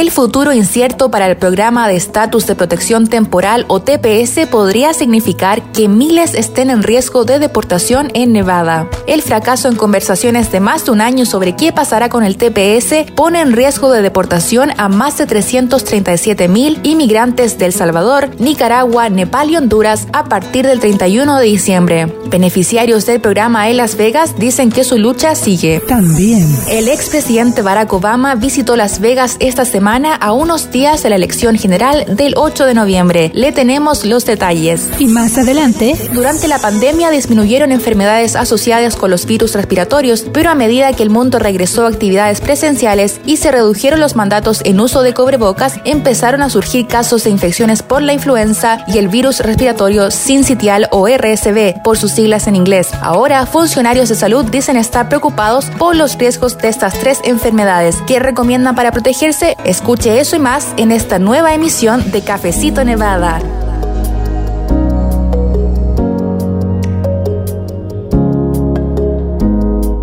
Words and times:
el 0.00 0.12
futuro 0.12 0.52
incierto 0.52 1.10
para 1.10 1.26
el 1.26 1.36
programa 1.36 1.88
de 1.88 1.96
estatus 1.96 2.46
de 2.46 2.54
protección 2.54 3.08
temporal 3.08 3.64
o 3.66 3.80
TPS 3.80 4.46
podría 4.48 4.94
significar 4.94 5.72
que 5.72 5.88
miles 5.88 6.34
estén 6.34 6.70
en 6.70 6.84
riesgo 6.84 7.24
de 7.24 7.40
deportación 7.40 8.10
en 8.14 8.32
Nevada. 8.32 8.88
El 9.08 9.22
fracaso 9.22 9.66
en 9.66 9.74
conversaciones 9.74 10.52
de 10.52 10.60
más 10.60 10.84
de 10.84 10.92
un 10.92 11.00
año 11.00 11.26
sobre 11.26 11.56
qué 11.56 11.72
pasará 11.72 12.08
con 12.08 12.22
el 12.22 12.36
TPS 12.36 13.10
pone 13.16 13.40
en 13.40 13.52
riesgo 13.52 13.90
de 13.90 14.02
deportación 14.02 14.70
a 14.76 14.88
más 14.88 15.18
de 15.18 15.26
337 15.26 16.46
mil 16.46 16.78
inmigrantes 16.84 17.58
de 17.58 17.66
El 17.66 17.72
Salvador, 17.72 18.30
Nicaragua, 18.38 19.08
Nepal 19.08 19.50
y 19.50 19.56
Honduras 19.56 20.06
a 20.12 20.26
partir 20.26 20.64
del 20.64 20.78
31 20.78 21.38
de 21.38 21.44
diciembre. 21.44 22.14
Beneficiarios 22.26 23.04
del 23.04 23.20
programa 23.20 23.68
en 23.68 23.78
Las 23.78 23.96
Vegas 23.96 24.38
dicen 24.38 24.70
que 24.70 24.84
su 24.84 24.96
lucha 24.96 25.34
sigue. 25.34 25.80
También. 25.88 26.46
El 26.68 26.86
expresidente 26.86 27.62
Barack 27.62 27.92
Obama 27.92 28.36
visitó 28.36 28.76
Las 28.76 29.00
Vegas 29.00 29.36
esta 29.40 29.64
semana 29.64 29.87
a 29.88 30.32
unos 30.32 30.70
días 30.70 31.02
de 31.02 31.08
la 31.08 31.16
elección 31.16 31.56
general 31.56 32.04
del 32.14 32.34
8 32.36 32.66
de 32.66 32.74
noviembre. 32.74 33.30
Le 33.32 33.52
tenemos 33.52 34.04
los 34.04 34.26
detalles. 34.26 34.86
Y 34.98 35.06
más 35.06 35.38
adelante. 35.38 35.96
Durante 36.12 36.46
la 36.46 36.58
pandemia 36.58 37.10
disminuyeron 37.10 37.72
enfermedades 37.72 38.36
asociadas 38.36 38.96
con 38.96 39.10
los 39.10 39.24
virus 39.24 39.54
respiratorios, 39.54 40.26
pero 40.30 40.50
a 40.50 40.54
medida 40.54 40.92
que 40.92 41.02
el 41.02 41.08
mundo 41.08 41.38
regresó 41.38 41.86
a 41.86 41.88
actividades 41.88 42.42
presenciales 42.42 43.18
y 43.24 43.38
se 43.38 43.50
redujeron 43.50 43.98
los 43.98 44.14
mandatos 44.14 44.60
en 44.64 44.78
uso 44.78 45.00
de 45.00 45.14
cobrebocas, 45.14 45.80
empezaron 45.84 46.42
a 46.42 46.50
surgir 46.50 46.86
casos 46.86 47.24
de 47.24 47.30
infecciones 47.30 47.82
por 47.82 48.02
la 48.02 48.12
influenza 48.12 48.84
y 48.88 48.98
el 48.98 49.08
virus 49.08 49.40
respiratorio 49.40 50.10
sincitial 50.10 50.88
o 50.90 51.08
RSV, 51.08 51.82
por 51.82 51.96
sus 51.96 52.12
siglas 52.12 52.46
en 52.46 52.56
inglés. 52.56 52.90
Ahora, 53.00 53.46
funcionarios 53.46 54.10
de 54.10 54.16
salud 54.16 54.44
dicen 54.44 54.76
estar 54.76 55.08
preocupados 55.08 55.64
por 55.78 55.96
los 55.96 56.18
riesgos 56.18 56.58
de 56.58 56.68
estas 56.68 56.92
tres 56.98 57.20
enfermedades. 57.24 57.96
¿Qué 58.06 58.18
recomiendan 58.18 58.74
para 58.74 58.92
protegerse? 58.92 59.56
Escuche 59.78 60.18
eso 60.18 60.34
y 60.34 60.40
más 60.40 60.74
en 60.76 60.90
esta 60.90 61.20
nueva 61.20 61.54
emisión 61.54 62.10
de 62.10 62.22
Cafecito 62.22 62.82
Nevada. 62.82 63.38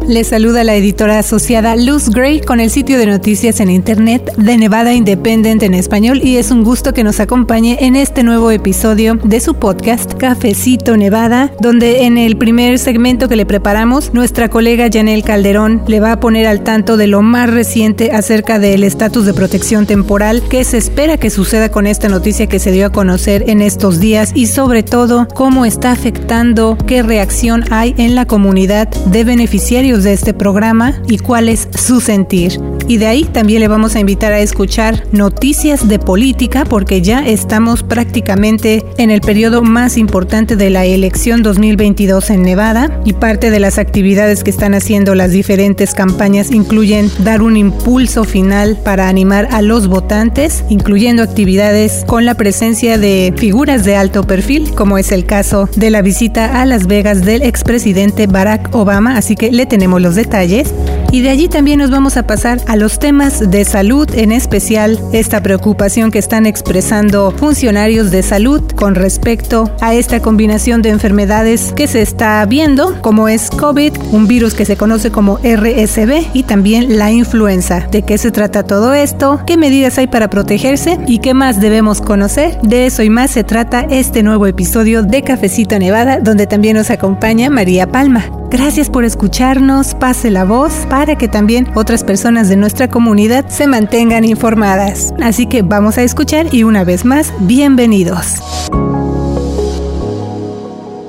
Les 0.07 0.27
saluda 0.27 0.63
la 0.63 0.75
editora 0.75 1.17
asociada 1.17 1.75
Luz 1.75 2.11
Gray 2.11 2.39
con 2.39 2.59
el 2.59 2.69
sitio 2.69 2.99
de 2.99 3.07
noticias 3.07 3.59
en 3.59 3.71
Internet 3.71 4.35
de 4.37 4.55
Nevada 4.55 4.93
Independent 4.93 5.63
en 5.63 5.73
español 5.73 6.21
y 6.23 6.37
es 6.37 6.51
un 6.51 6.63
gusto 6.63 6.93
que 6.93 7.03
nos 7.03 7.19
acompañe 7.19 7.79
en 7.81 7.95
este 7.95 8.21
nuevo 8.21 8.51
episodio 8.51 9.15
de 9.23 9.39
su 9.39 9.55
podcast 9.55 10.13
Cafecito 10.13 10.95
Nevada, 10.95 11.51
donde 11.59 12.03
en 12.03 12.19
el 12.19 12.37
primer 12.37 12.77
segmento 12.77 13.27
que 13.27 13.35
le 13.35 13.47
preparamos, 13.47 14.13
nuestra 14.13 14.47
colega 14.47 14.89
Janel 14.93 15.23
Calderón 15.23 15.81
le 15.87 15.99
va 15.99 16.11
a 16.11 16.19
poner 16.19 16.45
al 16.45 16.63
tanto 16.63 16.97
de 16.97 17.07
lo 17.07 17.23
más 17.23 17.49
reciente 17.49 18.11
acerca 18.11 18.59
del 18.59 18.83
estatus 18.83 19.25
de 19.25 19.33
protección 19.33 19.87
temporal 19.87 20.43
que 20.47 20.63
se 20.65 20.77
espera 20.77 21.17
que 21.17 21.31
suceda 21.31 21.69
con 21.69 21.87
esta 21.87 22.09
noticia 22.09 22.45
que 22.45 22.59
se 22.59 22.71
dio 22.71 22.85
a 22.85 22.91
conocer 22.91 23.45
en 23.47 23.63
estos 23.63 23.99
días 23.99 24.33
y 24.35 24.45
sobre 24.45 24.83
todo 24.83 25.27
cómo 25.33 25.65
está 25.65 25.91
afectando, 25.91 26.77
qué 26.85 27.01
reacción 27.01 27.63
hay 27.71 27.95
en 27.97 28.13
la 28.13 28.27
comunidad 28.27 28.87
de 28.87 29.23
beneficiarios 29.23 29.94
de 30.03 30.13
este 30.13 30.33
programa 30.33 31.01
y 31.07 31.19
cuál 31.19 31.49
es 31.49 31.69
su 31.75 32.01
sentir. 32.01 32.59
Y 32.88 32.97
de 32.97 33.08
ahí 33.08 33.23
también 33.23 33.61
le 33.61 33.67
vamos 33.67 33.95
a 33.95 34.00
invitar 34.00 34.33
a 34.33 34.39
escuchar 34.39 35.03
noticias 35.11 35.88
de 35.88 36.00
política 36.00 36.66
porque 36.66 37.02
ya 37.02 37.25
estamos 37.25 37.83
prácticamente 37.83 38.86
en 38.97 39.11
el 39.11 39.22
periodo 39.22 39.64
más 39.64 39.97
importante 39.97 40.55
de 40.55 40.69
la 40.69 40.86
elección 40.86 41.41
2022 41.41 42.30
en 42.30 42.44
Nevada 42.44 43.02
y 43.03 43.13
parte 43.13 43.50
de 43.50 43.59
las 43.59 43.80
actividades 43.80 44.44
que 44.44 44.52
están 44.52 44.73
haciendo 44.73 45.16
las 45.16 45.31
diferentes 45.31 45.94
campañas 45.94 46.52
incluyen 46.52 47.09
dar 47.19 47.41
un 47.41 47.58
impulso 47.58 48.23
final 48.23 48.78
para 48.83 49.09
animar 49.09 49.47
a 49.52 49.61
los 49.61 49.88
votantes, 49.88 50.63
incluyendo 50.69 51.23
actividades 51.23 52.03
con 52.06 52.25
la 52.25 52.36
presencia 52.36 52.97
de 52.97 53.33
figuras 53.36 53.83
de 53.83 53.95
alto 53.95 54.25
perfil, 54.25 54.72
como 54.75 54.97
es 54.97 55.12
el 55.12 55.25
caso 55.25 55.69
de 55.75 55.90
la 55.90 56.01
visita 56.01 56.62
a 56.62 56.66
Las 56.66 56.88
Vegas 56.88 57.24
del 57.24 57.41
expresidente 57.41 58.28
Barack 58.28 58.74
Obama, 58.75 59.18
así 59.18 59.35
que 59.35 59.51
le 59.51 59.66
tenemos 59.66 60.01
los 60.01 60.16
detalles. 60.16 60.74
Y 61.11 61.21
de 61.21 61.29
allí 61.29 61.47
también 61.47 61.79
nos 61.79 61.91
vamos 61.91 62.17
a 62.17 62.27
pasar 62.27 62.59
a 62.67 62.75
los 62.75 62.99
temas 62.99 63.49
de 63.49 63.63
salud, 63.66 64.09
en 64.16 64.31
especial 64.31 64.99
esta 65.13 65.41
preocupación 65.41 66.11
que 66.11 66.19
están 66.19 66.45
expresando 66.45 67.31
funcionarios 67.31 68.11
de 68.11 68.23
salud 68.23 68.61
con 68.75 68.95
respecto 68.95 69.71
a 69.81 69.94
esta 69.94 70.21
combinación 70.21 70.81
de 70.81 70.89
enfermedades 70.89 71.73
que 71.73 71.88
se 71.88 72.01
está 72.01 72.45
viendo, 72.45 73.01
como 73.01 73.27
es 73.27 73.49
COVID, 73.49 73.94
un 74.11 74.27
virus 74.27 74.53
que 74.53 74.65
se 74.65 74.77
conoce 74.77 75.11
como 75.11 75.38
RSV 75.38 76.31
y 76.33 76.44
también 76.44 76.97
la 76.97 77.11
influenza. 77.11 77.88
¿De 77.91 78.01
qué 78.01 78.17
se 78.17 78.31
trata 78.31 78.63
todo 78.63 78.94
esto? 78.94 79.39
¿Qué 79.45 79.57
medidas 79.57 79.97
hay 79.97 80.07
para 80.07 80.29
protegerse? 80.29 80.99
¿Y 81.07 81.19
qué 81.19 81.33
más 81.33 81.61
debemos 81.61 82.01
conocer? 82.01 82.59
De 82.61 82.85
eso 82.85 83.03
y 83.03 83.09
más 83.09 83.31
se 83.31 83.44
trata 83.44 83.85
este 83.89 84.23
nuevo 84.23 84.47
episodio 84.47 85.03
de 85.03 85.21
Cafecito 85.21 85.79
Nevada, 85.79 86.19
donde 86.19 86.47
también 86.47 86.77
nos 86.77 86.89
acompaña 86.89 87.49
María 87.49 87.88
Palma. 87.88 88.25
Gracias 88.49 88.89
por 88.89 89.03
escucharnos, 89.03 89.95
pase 89.95 90.29
la 90.29 90.45
voz 90.45 90.85
para 90.95 91.17
que 91.17 91.28
también 91.28 91.67
otras 91.75 92.06
personas 92.06 92.47
de 92.47 92.56
nuestra 92.56 92.88
comunidad 92.88 93.50
se 93.50 93.67
mantengan 93.67 94.23
informadas. 94.23 95.13
Así 95.22 95.45
que 95.45 95.61
vamos 95.61 95.97
a 95.97 96.03
escuchar 96.03 96.53
y 96.53 96.63
una 96.63 96.85
vez 96.85 97.03
más, 97.03 97.33
bienvenidos. 97.41 98.38